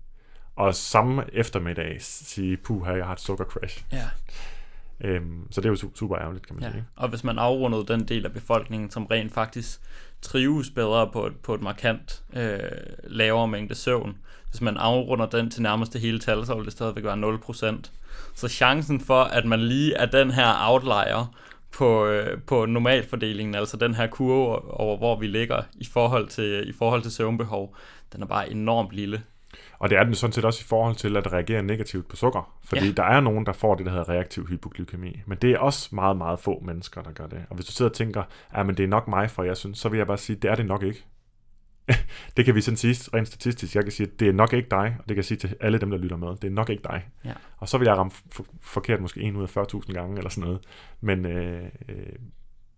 [0.56, 3.86] Og samme eftermiddag sige, puh, jeg har et sukker crash.
[3.92, 4.10] Ja.
[5.04, 6.86] Øhm, så det er jo su- super ærgerligt, kan man Ja, sige.
[6.96, 9.80] og hvis man afrundede den del af befolkningen, som rent faktisk
[10.22, 12.60] trives bedre på et, på et markant øh,
[13.04, 14.18] lavere mængde søvn,
[14.50, 17.36] hvis man afrunder den til nærmest det hele tal, så vil det stadigvæk være
[17.84, 17.90] 0%.
[18.36, 21.34] Så chancen for, at man lige er den her outlier
[21.72, 26.70] på, øh, på normalfordelingen, altså den her kurve over, hvor vi ligger i forhold til,
[26.70, 27.76] i forhold til søvnbehov,
[28.14, 29.22] den er bare enormt lille.
[29.84, 32.54] Og det er den sådan set også i forhold til at reagere negativt på sukker.
[32.64, 32.92] Fordi Ja.
[32.92, 35.22] der er nogen, der får det, der hedder reaktiv hypoglykemi.
[35.26, 37.46] Men det er også meget, meget få mennesker, der gør det.
[37.50, 39.80] Og hvis du sidder og tænker, at men det er nok mig, for jeg synes,
[39.80, 41.06] så vil jeg bare sige, det er det nok ikke.
[42.38, 43.76] det kan vi sådan sige rent statistisk.
[43.76, 45.56] Jeg kan sige, at det er nok ikke dig, og det kan jeg sige til
[45.62, 46.28] alle dem, der lytter med.
[46.28, 47.08] Det er nok ikke dig.
[47.26, 47.34] Ja.
[47.58, 50.44] Og så vil jeg ramme f- forkert måske 1 ud af 40.000 gange eller sådan
[50.44, 50.60] noget.
[51.02, 51.96] Men, øh, øh,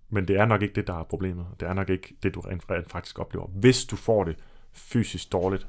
[0.10, 1.46] men det er nok ikke det, der er problemet.
[1.60, 3.48] Det er nok ikke det, du rent rent faktisk oplever.
[3.48, 4.36] Hvis du får det
[4.74, 5.68] fysisk dårligt,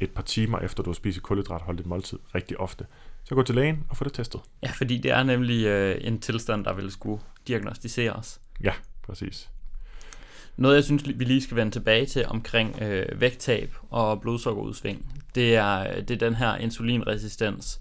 [0.00, 2.86] et par timer efter du har spist et kulhydratholdigt måltid rigtig ofte,
[3.24, 4.40] så gå til lægen og få det testet.
[4.62, 8.40] Ja, fordi det er nemlig øh, en tilstand, der vil skulle diagnostiseres.
[8.64, 8.72] Ja,
[9.02, 9.50] præcis.
[10.56, 15.56] Noget, jeg synes, vi lige skal vende tilbage til omkring øh, vægttab og blodsukkerudsving, det
[15.56, 17.80] er, det er den her insulinresistens.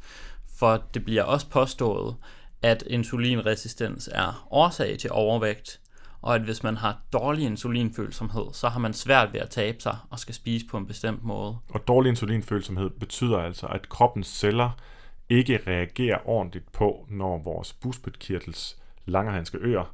[0.58, 2.16] For det bliver også påstået,
[2.62, 5.80] at insulinresistens er årsag til overvægt,
[6.22, 9.98] og at hvis man har dårlig insulinfølsomhed, så har man svært ved at tabe sig
[10.10, 11.58] og skal spise på en bestemt måde.
[11.70, 14.72] Og dårlig insulinfølsomhed betyder altså, at kroppens celler
[15.30, 19.94] ikke reagerer ordentligt på, når vores bugspytkirtels langerhanske øer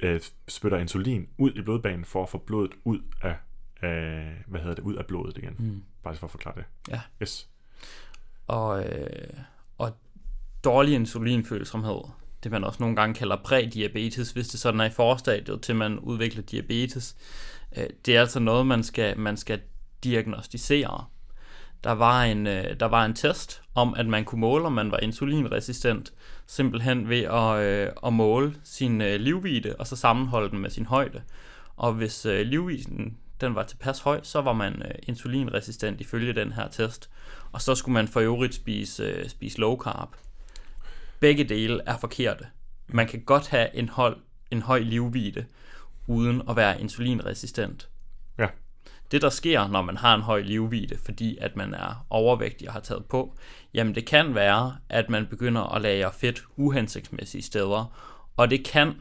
[0.00, 3.36] øh, spytter insulin ud i blodbanen for at få blodet ud af,
[3.82, 5.56] af hvad hedder det, ud af blodet igen.
[5.58, 5.82] Mm.
[6.02, 6.64] Bare for at forklare det.
[6.88, 7.00] Ja.
[7.22, 7.48] Yes.
[8.46, 9.40] Og, øh,
[9.78, 9.96] og
[10.64, 12.00] dårlig insulinfølsomhed,
[12.44, 15.98] det man også nogle gange kalder prædiabetes, hvis det sådan er i forstadiet til man
[15.98, 17.16] udvikler diabetes,
[17.76, 19.60] øh, det er altså noget, man skal, man skal
[20.04, 21.04] diagnostisere.
[21.84, 24.90] Der var, en, øh, der var en test om, at man kunne måle, om man
[24.90, 26.12] var insulinresistent,
[26.46, 30.86] simpelthen ved at, øh, at måle sin øh, livvide og så sammenholde den med sin
[30.86, 31.22] højde.
[31.76, 37.10] Og hvis livviden den var tilpas høj, så var man insulinresistent ifølge den her test.
[37.52, 40.08] Og så skulle man for øvrigt spise, spise low carb.
[41.24, 42.46] Begge dele er forkerte.
[42.86, 44.16] Man kan godt have en, hold,
[44.50, 45.44] en høj livvidde,
[46.06, 47.88] uden at være insulinresistent.
[48.38, 48.46] Ja.
[49.10, 52.72] Det, der sker, når man har en høj livvidde, fordi at man er overvægtig og
[52.72, 53.36] har taget på,
[53.74, 57.98] jamen det kan være, at man begynder at lagre fedt uhensigtsmæssige steder,
[58.36, 58.92] og det kan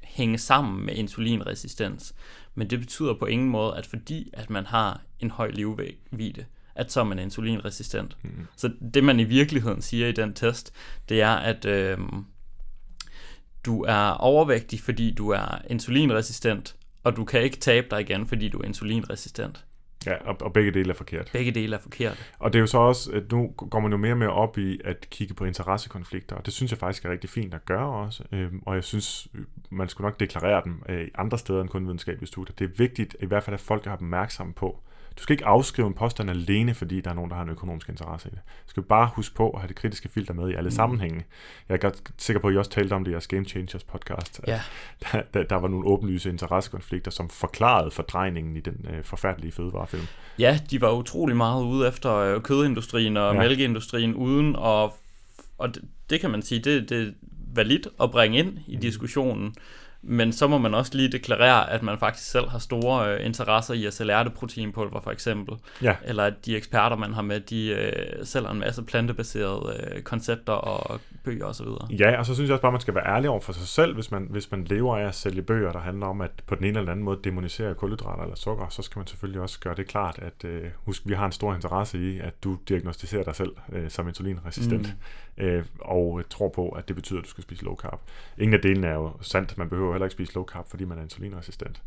[0.00, 2.14] hænge sammen med insulinresistens.
[2.54, 6.44] Men det betyder på ingen måde, at fordi at man har en høj livvidde,
[6.74, 8.16] at så er man insulinresistent.
[8.22, 8.46] Mm.
[8.56, 10.72] Så det man i virkeligheden siger i den test,
[11.08, 11.98] det er, at øh,
[13.64, 18.48] du er overvægtig, fordi du er insulinresistent, og du kan ikke tabe dig igen, fordi
[18.48, 19.64] du er insulinresistent.
[20.06, 21.30] Ja, og, og begge dele er forkert.
[21.32, 22.32] Begge dele er forkert.
[22.38, 24.58] Og det er jo så også, at nu går man jo mere og mere op
[24.58, 27.88] i at kigge på interessekonflikter, og det synes jeg faktisk er rigtig fint at gøre
[27.88, 28.24] også.
[28.32, 29.28] Øhm, og jeg synes,
[29.70, 32.54] man skulle nok deklarere dem øh, andre steder end kun videnskabelige studier.
[32.58, 34.82] Det er vigtigt i hvert fald, at folk er opmærksomme på,
[35.18, 37.88] du skal ikke afskrive en påstand alene, fordi der er nogen, der har en økonomisk
[37.88, 38.40] interesse i det.
[38.66, 40.70] Du skal bare huske på at have det kritiske filter med i alle mm.
[40.70, 41.24] sammenhænge.
[41.68, 43.84] Jeg er godt sikker på, at I også talte om det i jeres Game Changers
[43.84, 44.40] podcast.
[44.46, 44.60] Ja.
[45.12, 50.06] Der, der, der var nogle åbenlyse interessekonflikter, som forklarede fordrejningen i den øh, forfærdelige fødevarefilm.
[50.38, 53.40] Ja, de var utrolig meget ude efter øh, kødindustrien og ja.
[53.40, 54.96] mælkeindustrien uden, og,
[55.58, 57.12] og det, det kan man sige, det, det er
[57.54, 58.80] validt at bringe ind i mm.
[58.80, 59.54] diskussionen.
[60.02, 63.74] Men så må man også lige deklarere, at man faktisk selv har store øh, interesser
[63.74, 65.54] i at sælge ærteproteinpulver for eksempel.
[65.82, 65.96] Ja.
[66.04, 70.52] Eller at de eksperter, man har med, de øh, sælger en masse plantebaserede øh, koncepter
[70.52, 71.66] og bøger osv.
[71.98, 73.68] Ja, og så synes jeg også bare, at man skal være ærlig over for sig
[73.68, 76.54] selv, hvis man, hvis man lever af at sælge bøger, der handler om at på
[76.54, 79.74] den ene eller anden måde demonisere kulhydrater eller sukker, så skal man selvfølgelig også gøre
[79.74, 83.34] det klart, at øh, husk, vi har en stor interesse i, at du diagnostiserer dig
[83.34, 84.92] selv øh, som insulinresistent, mm
[85.40, 88.00] øh, og tror på, at det betyder, at du skal spise low carb.
[88.38, 90.98] Ingen af delene er jo sandt, man behøver heller ikke spise low carb, fordi man
[90.98, 91.82] er insulinresistent.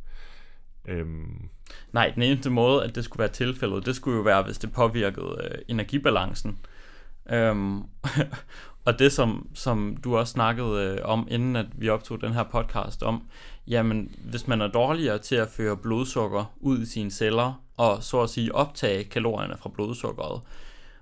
[0.87, 1.49] Øhm.
[1.91, 4.73] Nej, den eneste måde, at det skulle være tilfældet, det skulle jo være, hvis det
[4.73, 6.59] påvirkede øh, energibalancen.
[7.29, 7.83] Øhm,
[8.85, 12.43] og det, som, som du også snakkede øh, om, inden at vi optog den her
[12.43, 13.23] podcast om,
[13.67, 18.21] jamen, hvis man er dårligere til at føre blodsukker ud i sine celler, og så
[18.21, 20.41] at sige optage kalorierne fra blodsukkeret,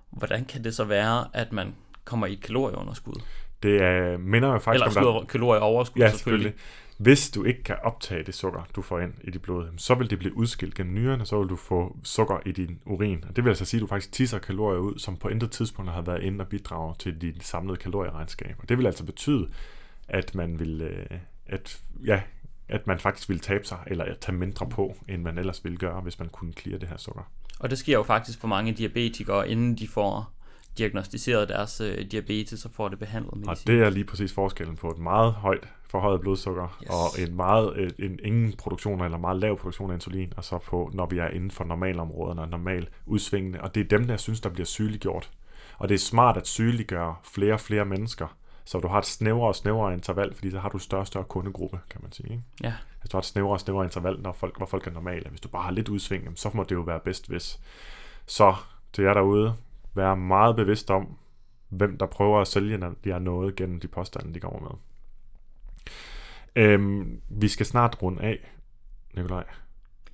[0.10, 1.76] hvordan kan det så være, at man
[2.06, 3.22] kommer i et kalorieunderskud?
[3.64, 5.16] Det er, minder jo faktisk Eller om...
[5.16, 6.44] Eller kalorieoverskud, ja, selvfølgelig.
[6.44, 6.82] selvfølgelig.
[6.98, 10.10] Hvis du ikke kan optage det sukker, du får ind i dit blod, så vil
[10.10, 13.24] det blive udskilt gennem nyrerne, så vil du få sukker i din urin.
[13.30, 15.92] Og det vil altså sige, at du faktisk tisser kalorier ud, som på intet tidspunkt
[15.92, 18.56] har været inde og bidrage til dit samlede kalorieregnskab.
[18.60, 19.50] Og det vil altså betyde,
[20.08, 22.22] at man vil, øh, at, ja,
[22.68, 26.02] at man faktisk vil tabe sig, eller tage mindre på, end man ellers ville gøre,
[26.02, 27.32] hvis man kunne klire det her sukker.
[27.60, 30.34] Og det sker jo faktisk for mange diabetikere, inden de får
[30.78, 33.50] diagnostiseret deres øh, diabetes og får det behandlet medicin.
[33.50, 36.90] Og det er lige præcis forskellen på et meget højt forhøjet blodsukker yes.
[36.90, 40.58] og en meget øh, en, ingen produktion eller meget lav produktion af insulin, og så
[40.58, 43.62] på, når vi er inden for normalområderne og normal udsvingende.
[43.62, 45.32] Og det er dem, der synes, der bliver sygeliggjort.
[45.78, 49.48] Og det er smart at sygeliggøre flere og flere mennesker, så du har et snævrere
[49.48, 52.32] og snævrere interval, fordi så har du større og større kundegruppe, kan man sige.
[52.32, 52.44] Ikke?
[52.64, 52.74] Ja.
[53.00, 55.30] Hvis du har et snævrere og snævrere interval, når folk, hvor folk er normale.
[55.30, 57.60] Hvis du bare har lidt udsving, så må det jo være bedst hvis.
[58.26, 58.56] Så
[58.94, 59.56] til jer derude,
[59.94, 61.18] være meget bevidst om,
[61.70, 64.78] hvem der prøver at sælge jer noget gennem de påstande, de kommer med.
[66.56, 68.52] Øhm, vi skal snart runde af,
[69.16, 69.44] Nikolaj.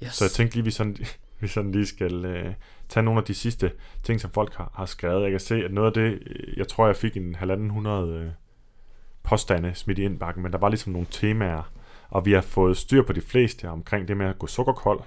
[0.03, 0.13] Yes.
[0.13, 0.97] Så jeg tænkte lige, vi sådan,
[1.39, 2.53] vi sådan lige skal øh,
[2.89, 3.71] tage nogle af de sidste
[4.03, 5.23] ting, som folk har, har skrevet.
[5.23, 8.13] Jeg kan se, at noget af det, øh, jeg tror, jeg fik en halvanden hundrede
[8.13, 8.32] øh,
[9.23, 11.71] påstande smidt i indbakken, men der var ligesom nogle temaer,
[12.09, 14.99] og vi har fået styr på de fleste omkring det med at gå sukkerkold.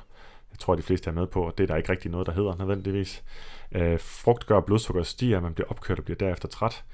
[0.51, 2.27] Jeg tror, at de fleste er med på, og det er der ikke rigtig noget,
[2.27, 3.25] der hedder nødvendigvis.
[3.73, 6.85] Øh, frugt gør, at blodsukkeret stiger, man bliver opkørt og bliver derefter træt.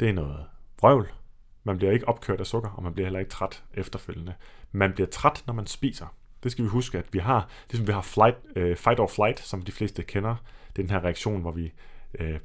[0.00, 0.44] Det er noget
[0.80, 1.08] vrøvl.
[1.64, 4.34] Man bliver ikke opkørt af sukker, og man bliver heller ikke træt efterfølgende.
[4.72, 6.06] Man bliver træt, når man spiser.
[6.42, 9.40] Det skal vi huske, at vi har, ligesom vi har flight, øh, fight or flight,
[9.40, 10.36] som de fleste kender.
[10.68, 11.72] Det er den her reaktion, hvor vi
[12.18, 12.38] øh,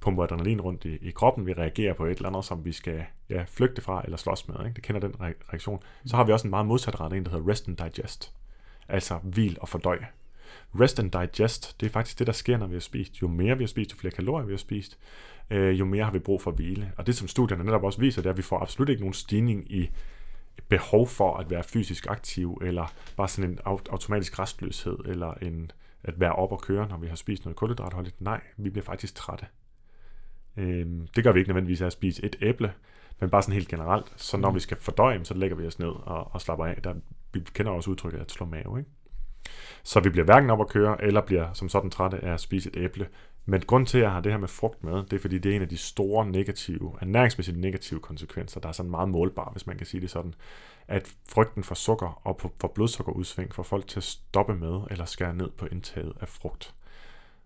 [0.00, 1.46] pumper adrenalin rundt i, i kroppen.
[1.46, 4.56] Vi reagerer på et eller andet, som vi skal ja, flygte fra eller slås med.
[4.58, 4.74] Ikke?
[4.74, 5.82] Det kender den reaktion.
[6.06, 8.32] Så har vi også en meget modsatrettet en, der hedder rest and digest.
[8.90, 9.98] Altså hvil og fordøj.
[10.80, 13.22] Rest and digest, det er faktisk det, der sker, når vi har spist.
[13.22, 14.98] Jo mere vi har spist, jo flere kalorier vi har spist,
[15.50, 16.92] øh, jo mere har vi brug for hvile.
[16.96, 19.14] Og det, som studierne netop også viser, det er, at vi får absolut ikke nogen
[19.14, 19.90] stigning i
[20.68, 25.70] behov for at være fysisk aktiv, eller bare sådan en automatisk restløshed, eller en,
[26.04, 28.20] at være op og køre, når vi har spist noget kulhydratholdigt.
[28.20, 29.46] Nej, vi bliver faktisk trætte.
[30.56, 30.86] Øh,
[31.16, 32.72] det gør vi ikke nødvendigvis af at spise et æble,
[33.20, 34.12] men bare sådan helt generelt.
[34.16, 34.54] Så når mm.
[34.54, 36.82] vi skal fordøje, så lægger vi os ned og, og slapper af.
[36.84, 36.94] Der,
[37.32, 38.90] vi kender også udtrykket at slå mave, ikke?
[39.82, 42.70] Så vi bliver hverken op at køre, eller bliver som sådan trætte af at spise
[42.70, 43.08] et æble.
[43.46, 45.52] Men grund til, at jeg har det her med frugt med, det er fordi, det
[45.52, 49.66] er en af de store negative, ernæringsmæssigt negative konsekvenser, der er sådan meget målbar, hvis
[49.66, 50.34] man kan sige det sådan,
[50.88, 55.34] at frygten for sukker og for blodsukkerudsving får folk til at stoppe med eller skære
[55.34, 56.74] ned på indtaget af frugt.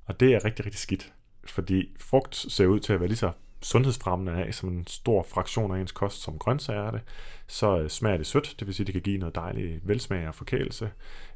[0.06, 1.12] Og det er rigtig, rigtig skidt,
[1.44, 3.32] fordi frugt ser ud til at være lige så
[3.64, 7.00] sundhedsfremmende af som en stor fraktion af ens kost, som grøntsager er det,
[7.46, 10.34] så øh, smager det sødt, det vil sige, det kan give noget dejlig velsmag og
[10.34, 10.90] forkælelse.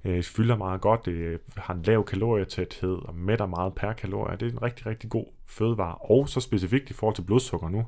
[0.05, 3.93] Øh, det fylder meget godt, det øh, har en lav kalorietæthed og mætter meget per
[3.93, 4.37] kalorie.
[4.37, 5.95] Det er en rigtig, rigtig god fødevare.
[5.95, 7.87] Og så specifikt i forhold til blodsukker nu,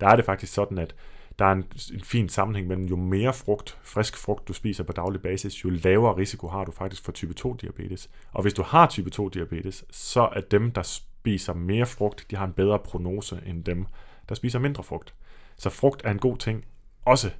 [0.00, 0.94] der er det faktisk sådan, at
[1.38, 1.64] der er en,
[1.94, 5.70] en fin sammenhæng mellem jo mere frugt, frisk frugt du spiser på daglig basis, jo
[5.70, 8.10] lavere risiko har du faktisk for type 2 diabetes.
[8.32, 10.82] Og hvis du har type 2 diabetes, så er dem, der
[11.20, 13.86] spiser mere frugt, de har en bedre prognose end dem,
[14.28, 15.14] der spiser mindre frugt.
[15.56, 16.64] Så frugt er en god ting,
[17.04, 17.30] også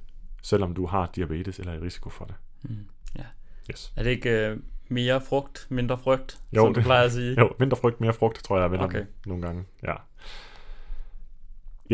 [0.43, 2.35] selvom du har diabetes eller er i risiko for det.
[2.61, 3.23] Mm, ja.
[3.71, 3.93] Yes.
[3.95, 4.59] Er det ikke uh,
[4.89, 7.35] Mere frugt, mindre frygt, Jo, som du det- plejer at sige.
[7.41, 9.05] Jo, mindre frygt, mere frugt, tror jeg, jeg vender okay.
[9.25, 9.63] nogle gange.
[9.83, 9.93] Ja.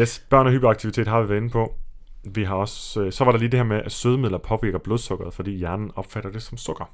[0.02, 1.76] Yes, børn- og hyperaktivitet har vi været inde på.
[2.24, 5.34] Vi har også, øh, så var der lige det her med, at sødemidler påvirker blodsukkeret,
[5.34, 6.94] fordi hjernen opfatter det som sukker.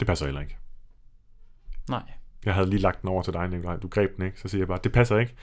[0.00, 0.56] Det passer heller ikke.
[1.88, 2.02] Nej.
[2.44, 3.76] Jeg havde lige lagt den over til dig, Nikolaj.
[3.76, 4.40] Du greb den ikke.
[4.40, 5.34] Så siger jeg bare, det passer ikke.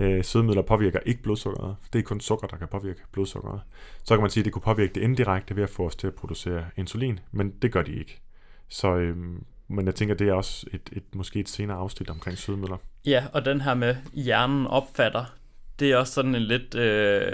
[0.00, 1.76] Øh, sødemidler påvirker ikke blodsukkeret.
[1.92, 3.60] Det er kun sukker, der kan påvirke blodsukkeret.
[4.04, 6.06] Så kan man sige, at det kunne påvirke det indirekte ved at få os til
[6.06, 8.20] at producere insulin, men det gør de ikke.
[8.68, 9.16] Så, øh,
[9.68, 12.76] men jeg tænker, det er også et, et, måske et senere afsnit omkring sødemidler.
[13.06, 15.24] Ja, og den her med hjernen opfatter,
[15.78, 17.32] det er også sådan en lidt øh,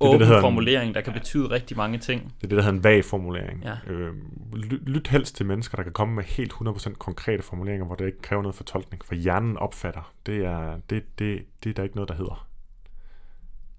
[0.00, 2.22] åben der hedder en- formulering, der kan betyde rigtig mange ting.
[2.24, 3.62] Det er det, der hedder en vag formulering.
[3.64, 3.92] Ja.
[3.92, 4.14] Øh,
[4.54, 8.06] ly- lyt helst til mennesker, der kan komme med helt 100% konkrete formuleringer, hvor det
[8.06, 9.04] ikke kræver noget fortolkning.
[9.04, 10.12] For hjernen opfatter.
[10.26, 12.48] Det er, det, det, det er der ikke noget, der hedder.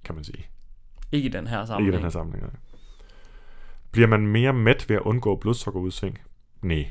[0.04, 0.48] Kan man sige.
[1.12, 1.94] Ikke i den her Ikke i sammenhæng.
[1.96, 2.44] den her sammenhæng.
[2.44, 2.52] nej.
[3.92, 6.20] Bliver man mere mæt ved at undgå blodsukkerudsving?
[6.62, 6.90] Nej.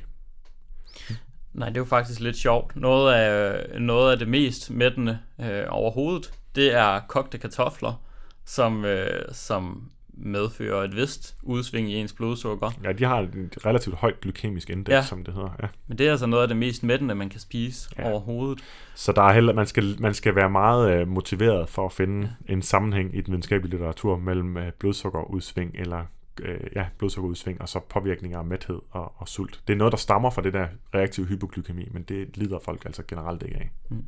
[1.52, 2.76] Nej, det er jo faktisk lidt sjovt.
[2.76, 8.02] Noget af, noget af det mest mættende øh, overhovedet, det er kogte kartofler,
[8.48, 9.82] som, øh, som
[10.20, 12.70] medfører et vist udsving i ens blodsukker.
[12.84, 15.02] Ja, de har et relativt højt glykemisk indeks, Ja.
[15.02, 15.50] som det hedder.
[15.62, 15.68] Ja.
[15.86, 17.90] Men det er altså noget af det mest mættende, man kan spise.
[17.98, 18.10] Ja.
[18.10, 18.60] overhovedet.
[18.94, 22.30] Så der er heller, man, skal, man skal være meget øh, motiveret for at finde
[22.48, 22.52] ja.
[22.52, 26.04] en sammenhæng i den videnskabelige litteratur mellem øh, blodsukkerudsving eller
[26.42, 29.60] øh, ja, blodsukkerudsving og så påvirkninger af mæthed og, og sult.
[29.68, 33.02] Det er noget, der stammer fra det der reaktive hypoglykemi, men det lider folk altså
[33.08, 33.70] generelt ikke af.
[33.88, 34.04] Mm.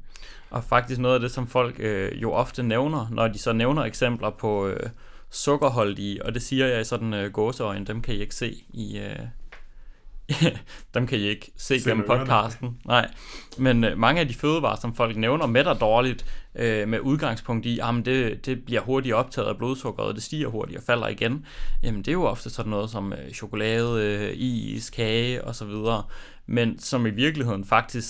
[0.51, 3.83] Og faktisk noget af det, som folk øh, jo ofte nævner, når de så nævner
[3.83, 4.91] eksempler på øh,
[5.31, 8.99] sukkerholdige, og det siger jeg i sådan øh, gåseøjne, dem kan I ikke se i...
[8.99, 9.27] Øh,
[10.95, 12.79] dem kan I ikke se gennem podcasten.
[12.87, 13.11] Nej,
[13.59, 16.25] men øh, mange af de fødevarer, som folk nævner, mætter dårligt
[16.55, 20.49] øh, med udgangspunkt i, at det, det bliver hurtigt optaget af blodsukkeret, og det stiger
[20.49, 21.47] hurtigt og falder igen.
[21.83, 25.75] Jamen det er jo ofte sådan noget som øh, chokolade, øh, is, kage osv.,
[26.47, 28.09] men som i virkeligheden faktisk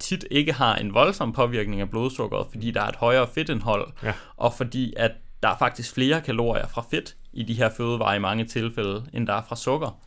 [0.00, 4.12] tit ikke har en voldsom påvirkning af blodsukkeret, fordi der er et højere fedtindhold, Ja.
[4.36, 5.10] og fordi at
[5.42, 9.26] der er faktisk flere kalorier fra fedt i de her fødevarer i mange tilfælde, end
[9.26, 10.00] der er fra sukker.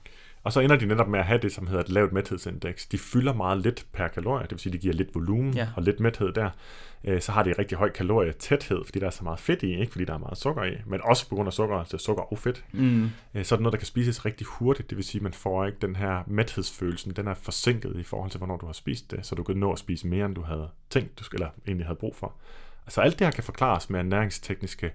[0.44, 2.86] Og så ender de netop med at have det, som hedder et lavt mæthedsindeks.
[2.86, 5.68] De fylder meget lidt per kalorie, det vil sige, de giver lidt volumen Ja.
[5.76, 6.50] og lidt mæthed der.
[7.04, 9.92] Øh, Så har de rigtig høj kalorietæthed, fordi der er så meget fedt i, ikke
[9.92, 12.38] fordi der er meget sukker i, men også på grund af sukker, altså sukker og
[12.38, 12.64] fedt.
[12.72, 13.04] Mm.
[13.36, 15.66] Øh, Så er det noget, der kan spises rigtig hurtigt, det vil sige, man får
[15.66, 19.26] ikke den her mæthedsfølelsen, den er forsinket i forhold til, hvornår du har spist det,
[19.26, 21.86] så du kan nå at spise mere, end du havde tænkt, du skulle, eller egentlig
[21.88, 22.34] havde brug for.
[22.86, 24.92] Altså alt det her kan forklares med ernæringstekniske,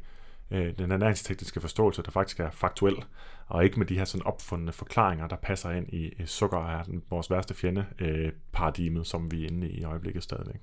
[0.50, 3.04] øh, den ernæringstekniske forståelse, der faktisk er faktuel,
[3.46, 6.82] og ikke med de her sådan opfundne forklaringer, der passer ind i øh, sukker er
[6.82, 10.60] den, vores værste fjende øh, paradigmet, som vi er inde i i øjeblikket stadigvæk.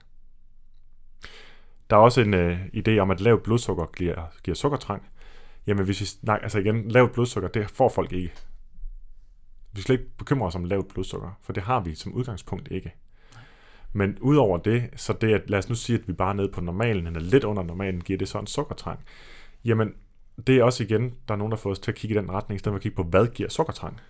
[1.89, 5.03] Der er også en øh, idé om, at lavt blodsukker giver, giver sukkertrang.
[5.67, 8.33] Jamen hvis vi, nej, altså igen, lavt blodsukker, det får folk ikke.
[9.71, 12.93] Vi skal ikke bekymre os om lavt blodsukker, for det har vi som udgangspunkt ikke.
[13.93, 16.51] Men udover det, så det at, lad os nu sige, at vi bare er nede
[16.51, 18.99] på normalen, eller lidt under normalen, giver det så en sukkertrang.
[19.65, 19.93] Jamen,
[20.47, 22.31] det er også igen, der er nogen, der får os til at kigge i den
[22.31, 24.01] retning, i stedet for at kigge på, hvad giver sukkertrang.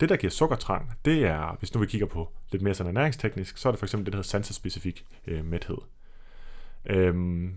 [0.00, 3.58] Det, der giver sukkertrang, det er, hvis nu vi kigger på lidt mere sådan ernæringsteknisk,
[3.58, 5.78] så er det for eksempel det, der hedder sansespecifik øh, mæthed.
[6.86, 7.56] Øhm,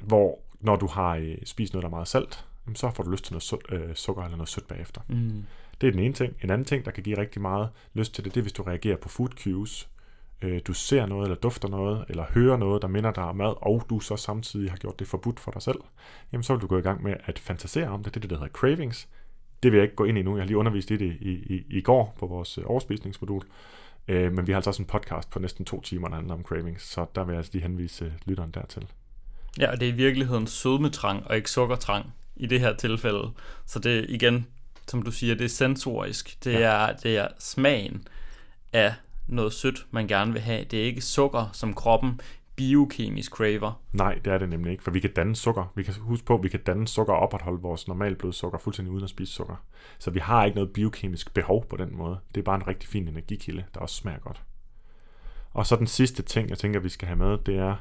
[0.00, 3.10] hvor når du har øh, spist noget, der er meget salt, jamen, så får du
[3.10, 5.00] lyst til noget su- øh, sukker eller noget sødt bagefter.
[5.08, 5.44] Mm.
[5.80, 6.34] Det er den ene ting.
[6.42, 8.62] En anden ting, der kan give rigtig meget lyst til det, det er, hvis du
[8.62, 9.88] reagerer på food cues.
[10.42, 13.54] Øh, du ser noget, eller dufter noget, eller hører noget, der minder dig om mad,
[13.56, 15.78] og du så samtidig har gjort det forbudt for dig selv.
[16.32, 18.14] Jamen, så vil du gå i gang med at fantasere om det.
[18.14, 19.08] Det er det, der hedder cravings.
[19.62, 20.36] Det vil jeg ikke gå ind i nu.
[20.36, 23.42] Jeg har lige undervist i det i, i, i går på vores øh, overspisningsmodul.
[24.08, 26.42] Øh, men vi har altså også en podcast på næsten to timer, der handler om
[26.42, 28.86] cravings, så der vil jeg altså lige henvise øh, lytteren dertil.
[29.58, 33.30] Ja, og det er i virkeligheden sødmetrang og ikke sukkertrang i det her tilfælde.
[33.66, 34.46] Så det er igen,
[34.88, 36.44] som du siger, det er sensorisk.
[36.44, 36.58] Det, ja.
[36.58, 38.08] er, det er smagen
[38.72, 38.94] af
[39.26, 40.64] noget sødt, man gerne vil have.
[40.64, 42.20] Det er ikke sukker, som kroppen
[42.56, 43.82] biokemisk craver.
[43.92, 45.72] Nej, det er det nemlig ikke, for vi kan danne sukker.
[45.74, 48.92] Vi kan huske på, at vi kan danne sukker og opretholde vores normale blodsukker fuldstændig
[48.92, 49.56] uden at spise sukker.
[49.98, 52.18] Så vi har ikke noget biokemisk behov på den måde.
[52.34, 54.42] Det er bare en rigtig fin energikilde, der også smager godt.
[55.50, 57.76] Og så den sidste ting, jeg tænker, vi skal have med, det er,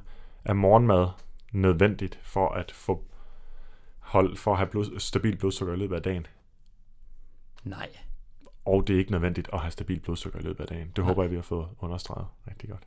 [0.46, 1.08] er morgenmad
[1.52, 3.06] nødvendigt for at få
[4.00, 6.28] hold, for at have blod, stabil blodsukker i løbet af dagen.
[7.64, 7.90] Nej.
[8.66, 10.92] Og det er ikke nødvendigt at have stabil blodsukker i løbet af dagen.
[10.96, 12.84] Det håber jeg, vi har fået understreget rigtig godt.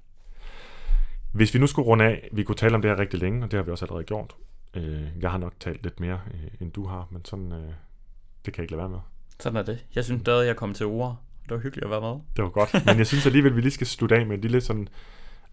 [1.33, 3.51] Hvis vi nu skulle runde af, vi kunne tale om det her rigtig længe, og
[3.51, 4.37] det har vi også allerede gjort.
[4.75, 7.73] Øh, jeg har nok talt lidt mere, øh, end du har, men sådan, øh,
[8.45, 8.99] det kan jeg ikke lade være med.
[9.41, 9.87] Sådan er det.
[9.95, 11.17] Jeg synes stadig, jeg kom til ord.
[11.43, 12.21] Det var hyggeligt at være med.
[12.37, 12.87] Det var godt.
[12.87, 14.89] Men jeg synes alligevel, vi lige skal slutte af med en lille sådan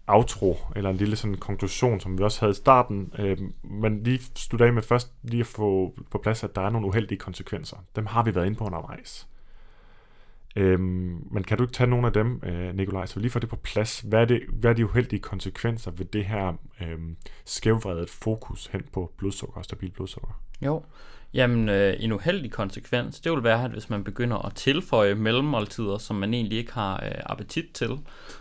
[0.06, 3.12] outro, eller en lille sådan konklusion, som vi også havde i starten.
[3.18, 6.70] Øh, men lige slutte af med først lige at få på plads, at der er
[6.70, 7.76] nogle uheldige konsekvenser.
[7.96, 9.28] Dem har vi været inde på undervejs.
[10.56, 13.48] Øhm, men kan du ikke tage nogle af dem, øh, Nikolaj, så lige får det
[13.48, 14.00] på plads?
[14.00, 16.98] Hvad er, det, hvad er de uheldige konsekvenser ved det her øh,
[17.44, 20.40] skævvredet fokus hen på blodsukker og stabil blodsukker?
[20.62, 20.82] Jo,
[21.34, 25.98] jamen øh, en uheldig konsekvens, det vil være, at hvis man begynder at tilføje mellemmåltider,
[25.98, 27.98] som man egentlig ikke har øh, appetit til,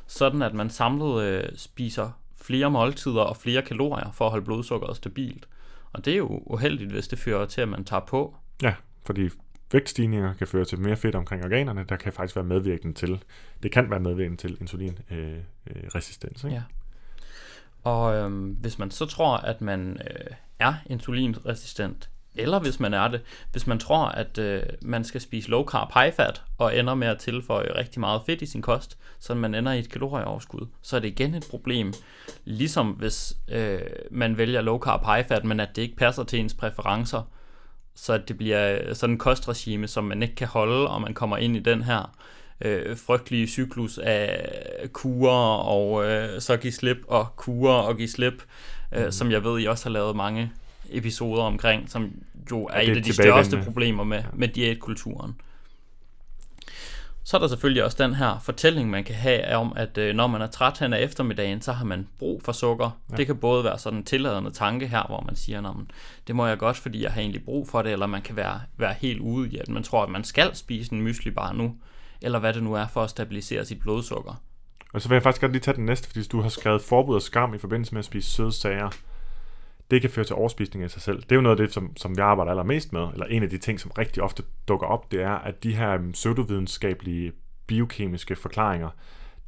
[0.08, 2.12] sådan at man samlet øh, spiser
[2.42, 5.48] flere måltider og flere kalorier for at holde blodsukkeret stabilt.
[5.94, 8.36] Og det er jo uheldigt, hvis det fører til, at man tager på.
[8.62, 8.74] Ja,
[9.06, 9.30] fordi
[9.72, 13.24] vægtstigninger kan føre til mere fedt omkring organerne, der kan faktisk være medvirkende til,
[13.64, 16.44] det kan være medvirkende til insulinresistens.
[16.44, 16.62] Øh, øh, Ja.
[17.84, 23.08] Og øhm, hvis man så tror, at man øh, er insulinresistent, eller hvis man er
[23.08, 26.96] det, hvis man tror, at øh, man skal spise low carb high fat, og ender
[26.96, 30.68] med at tilføje rigtig meget fedt i sin kost, så man ender i et kalorieoverskud,
[30.82, 31.94] så er det igen et problem.
[32.46, 36.40] Ligesom hvis øh, man vælger low carb high fat, men at det ikke passer til
[36.40, 37.22] ens præferencer,
[37.96, 41.56] så det bliver sådan en kostregime, som man ikke kan holde, og man kommer ind
[41.56, 42.16] i den her
[42.62, 44.50] øh, frygtelige cyklus af
[44.94, 48.44] kurer og øh, så give slip og kurer og give slip,
[48.96, 49.12] øh, mm.
[49.12, 50.52] som jeg ved, I også har lavet mange
[50.90, 52.12] episoder omkring, som
[52.52, 54.24] jo er et af de største problemer med, Ja.
[54.34, 55.36] med diætkulturen.
[57.28, 60.28] Så er der selvfølgelig også den her fortælling, man kan have om, at øh, når
[60.28, 63.00] man er træt hen ad eftermiddagen, så har man brug for sukker.
[63.12, 63.16] Ja.
[63.16, 65.76] Det kan både være sådan en tilladende tanke her, hvor man siger, at
[66.28, 68.62] det må jeg godt, fordi jeg har egentlig brug for det, eller man kan være,
[68.78, 71.76] være helt ude i, at man tror, at man skal spise en mysli bare nu,
[72.22, 74.42] eller hvad det nu er for at stabilisere sit blodsukker.
[74.94, 77.16] Og så vil jeg faktisk godt lige tage den næste, fordi du har skrevet forbud
[77.16, 78.90] og skam i forbindelse med at spise søde sager,
[79.92, 81.22] det kan føre til overspisning i sig selv.
[81.22, 83.50] Det er jo noget af det, som, som jeg arbejder allermest med, eller en af
[83.50, 87.32] de ting, som rigtig ofte dukker op, det er, at de her øhm, pseudovidenskabelige
[87.68, 88.90] biokemiske forklaringer,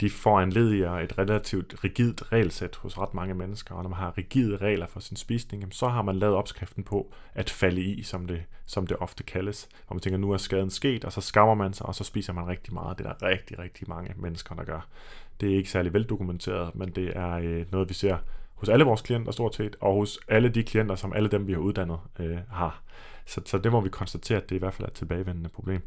[0.02, 4.18] de får anlediger et relativt rigidt regelsæt hos ret mange mennesker, og når man har
[4.18, 8.28] rigide regler for sin spisning, så har man lavet opskriften på at falde i, som
[8.28, 9.70] det, som det ofte kaldes.
[9.88, 12.34] Hvor man tænker, nu er skaden sket, og så skammer man sig, og så spiser
[12.34, 12.98] man rigtig meget.
[12.98, 14.88] Det er der rigtig, rigtig mange mennesker, der gør.
[15.42, 18.18] Det er ikke særlig veldokumenteret, men det er øh, noget, vi ser
[18.58, 21.54] hos alle vores klienter stort set, og hos alle de klienter, som alle dem, vi
[21.54, 22.82] har uddannet, øh, har.
[23.26, 25.82] Så, så det må vi konstatere, at det i hvert fald er et tilbagevendende problem.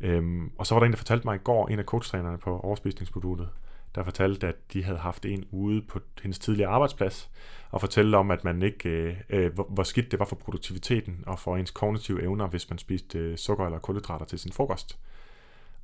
[0.00, 2.60] Øhm, og så var der en, der fortalte mig i går, en af coachtrænerne på
[2.60, 3.48] overspisningsmodulet,
[3.94, 7.30] der fortalte, at de havde haft en ude på hendes tidligere arbejdsplads,
[7.70, 11.24] og fortalte om, at man ikke, øh, øh, hvor, hvor skidt det var for produktiviteten
[11.26, 14.98] og for ens kognitive evner, hvis man spiste øh, sukker eller kulhydrater til sin frokost.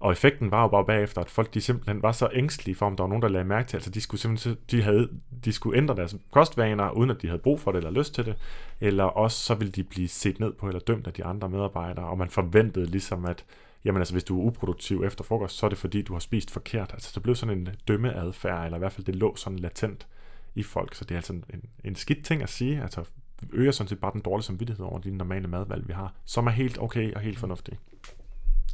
[0.04, 2.96] Og effekten var jo bare bagefter, at folk de simpelthen var så ængstelige for, om
[2.96, 5.08] der var nogen, der lagde mærke til, altså de skulle simpelthen de havde,
[5.44, 8.26] de skulle ændre deres kostvaner, uden at de havde brug for det eller lyst til
[8.26, 8.34] det,
[8.80, 12.04] eller også så ville de blive set ned på eller dømt af de andre medarbejdere,
[12.04, 13.44] og man forventede ligesom, at
[13.84, 16.50] jamen altså, hvis du er uproduktiv efter frokost, så er det fordi, du har spist
[16.50, 16.90] forkert.
[16.92, 20.06] Altså, det blev sådan en dømmeadfærd, eller i hvert fald det lå sådan latent
[20.54, 21.44] i folk, så det er altså en,
[21.84, 23.04] en skidt ting at sige, altså
[23.52, 26.50] øger sådan set bare den dårlige samvittighed over de normale madvalg, vi har, som er
[26.50, 27.78] helt okay og helt fornuftige.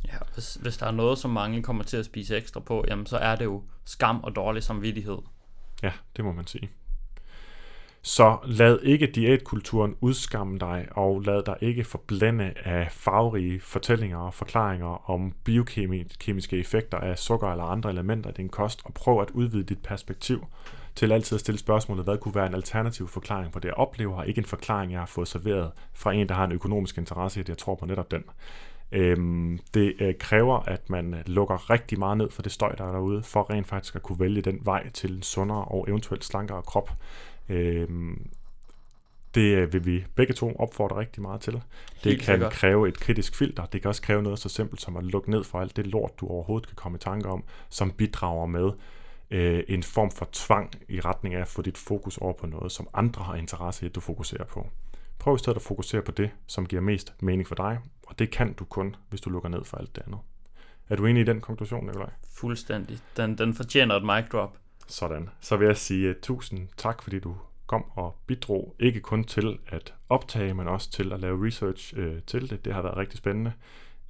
[0.05, 3.07] Ja, hvis, hvis der er noget, som mange kommer til at spise ekstra på, jamen
[3.07, 5.19] så er det jo skam og dårlig samvittighed.
[5.83, 6.71] Ja, det må man sige.
[8.03, 14.35] Så lad ikke diætkulturen udskamme dig, og lad dig ikke forblænde af farverige fortællinger og
[14.35, 19.31] forklaringer om biokemiske effekter af sukker eller andre elementer i din kost, og prøv at
[19.31, 20.47] udvide dit perspektiv
[20.95, 24.17] til altid at stille spørgsmålet, hvad kunne være en alternativ forklaring på det, jeg oplever,
[24.17, 27.41] og ikke en forklaring, jeg har fået serveret fra en, der har en økonomisk interesse
[27.41, 28.25] i det, jeg tror på netop den.
[28.93, 32.85] Øhm, det øh, kræver, at man øh, lukker rigtig meget ned for det støj, der
[32.85, 36.25] er derude, for rent faktisk at kunne vælge den vej til en sundere og eventuelt
[36.25, 36.91] slankere krop.
[37.49, 38.27] Øhm,
[39.35, 41.53] det øh, vil vi begge to opfordre rigtig meget til.
[41.53, 41.63] Det
[42.05, 42.53] Helt kan sikkert.
[42.53, 43.67] kræve et kritisk filter.
[43.67, 46.21] Det kan også kræve noget så simpelt som at lukke ned for alt det lort,
[46.21, 48.71] du overhovedet kan komme i tanke om, som bidrager med
[49.31, 52.73] øh, en form for tvang i retning af at få dit fokus over på noget,
[52.73, 54.67] som andre har interesse i, at du fokuserer på.
[55.21, 58.31] Prøv i stedet at fokusere på det, som giver mest mening for dig, og det
[58.31, 60.21] kan du kun, hvis du lukker ned for alt det andet.
[60.89, 62.11] Er du enig i den konklusion, Nikolaj?
[62.33, 62.99] Fuldstændig.
[63.17, 64.59] Den, den fortjener et mic drop.
[64.87, 65.29] Sådan.
[65.41, 69.59] Så vil jeg sige uh, tusind tak, fordi du kom og bidrog ikke kun til
[69.67, 72.65] at optage, men også til at lave research uh, til det.
[72.65, 73.53] Det har været rigtig spændende.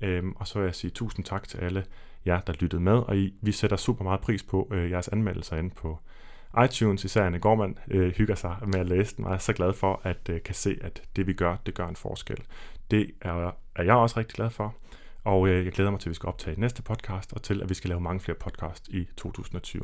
[0.04, 1.84] Um, og så vil jeg sige tusind tak til alle
[2.26, 5.56] jer, der lyttede med, og I, vi sætter super meget pris på uh, jeres anmeldelser
[5.56, 5.98] inde på
[6.64, 9.72] iTunes, især Anne Gormand, øh, hygger sig med at læse den, og er så glad
[9.72, 12.38] for at øh, kan se, at det vi gør, det gør en forskel.
[12.90, 14.74] Det er, er jeg også rigtig glad for,
[15.24, 17.68] og øh, jeg glæder mig til, at vi skal optage næste podcast, og til, at
[17.68, 19.82] vi skal lave mange flere podcast i 2020.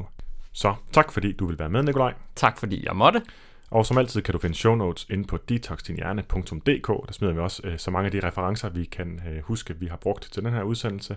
[0.52, 2.14] Så tak fordi du vil være med, Nikolaj.
[2.34, 3.22] Tak fordi jeg måtte.
[3.70, 6.88] Og som altid kan du finde show notes inde på detoxdinhjerne.dk.
[7.06, 9.86] Der smider vi også øh, så mange af de referencer, vi kan øh, huske, vi
[9.86, 11.16] har brugt til den her udsendelse.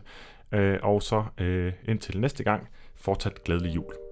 [0.51, 4.08] Øh, og så øh, indtil næste gang, fortsat glædelig jul.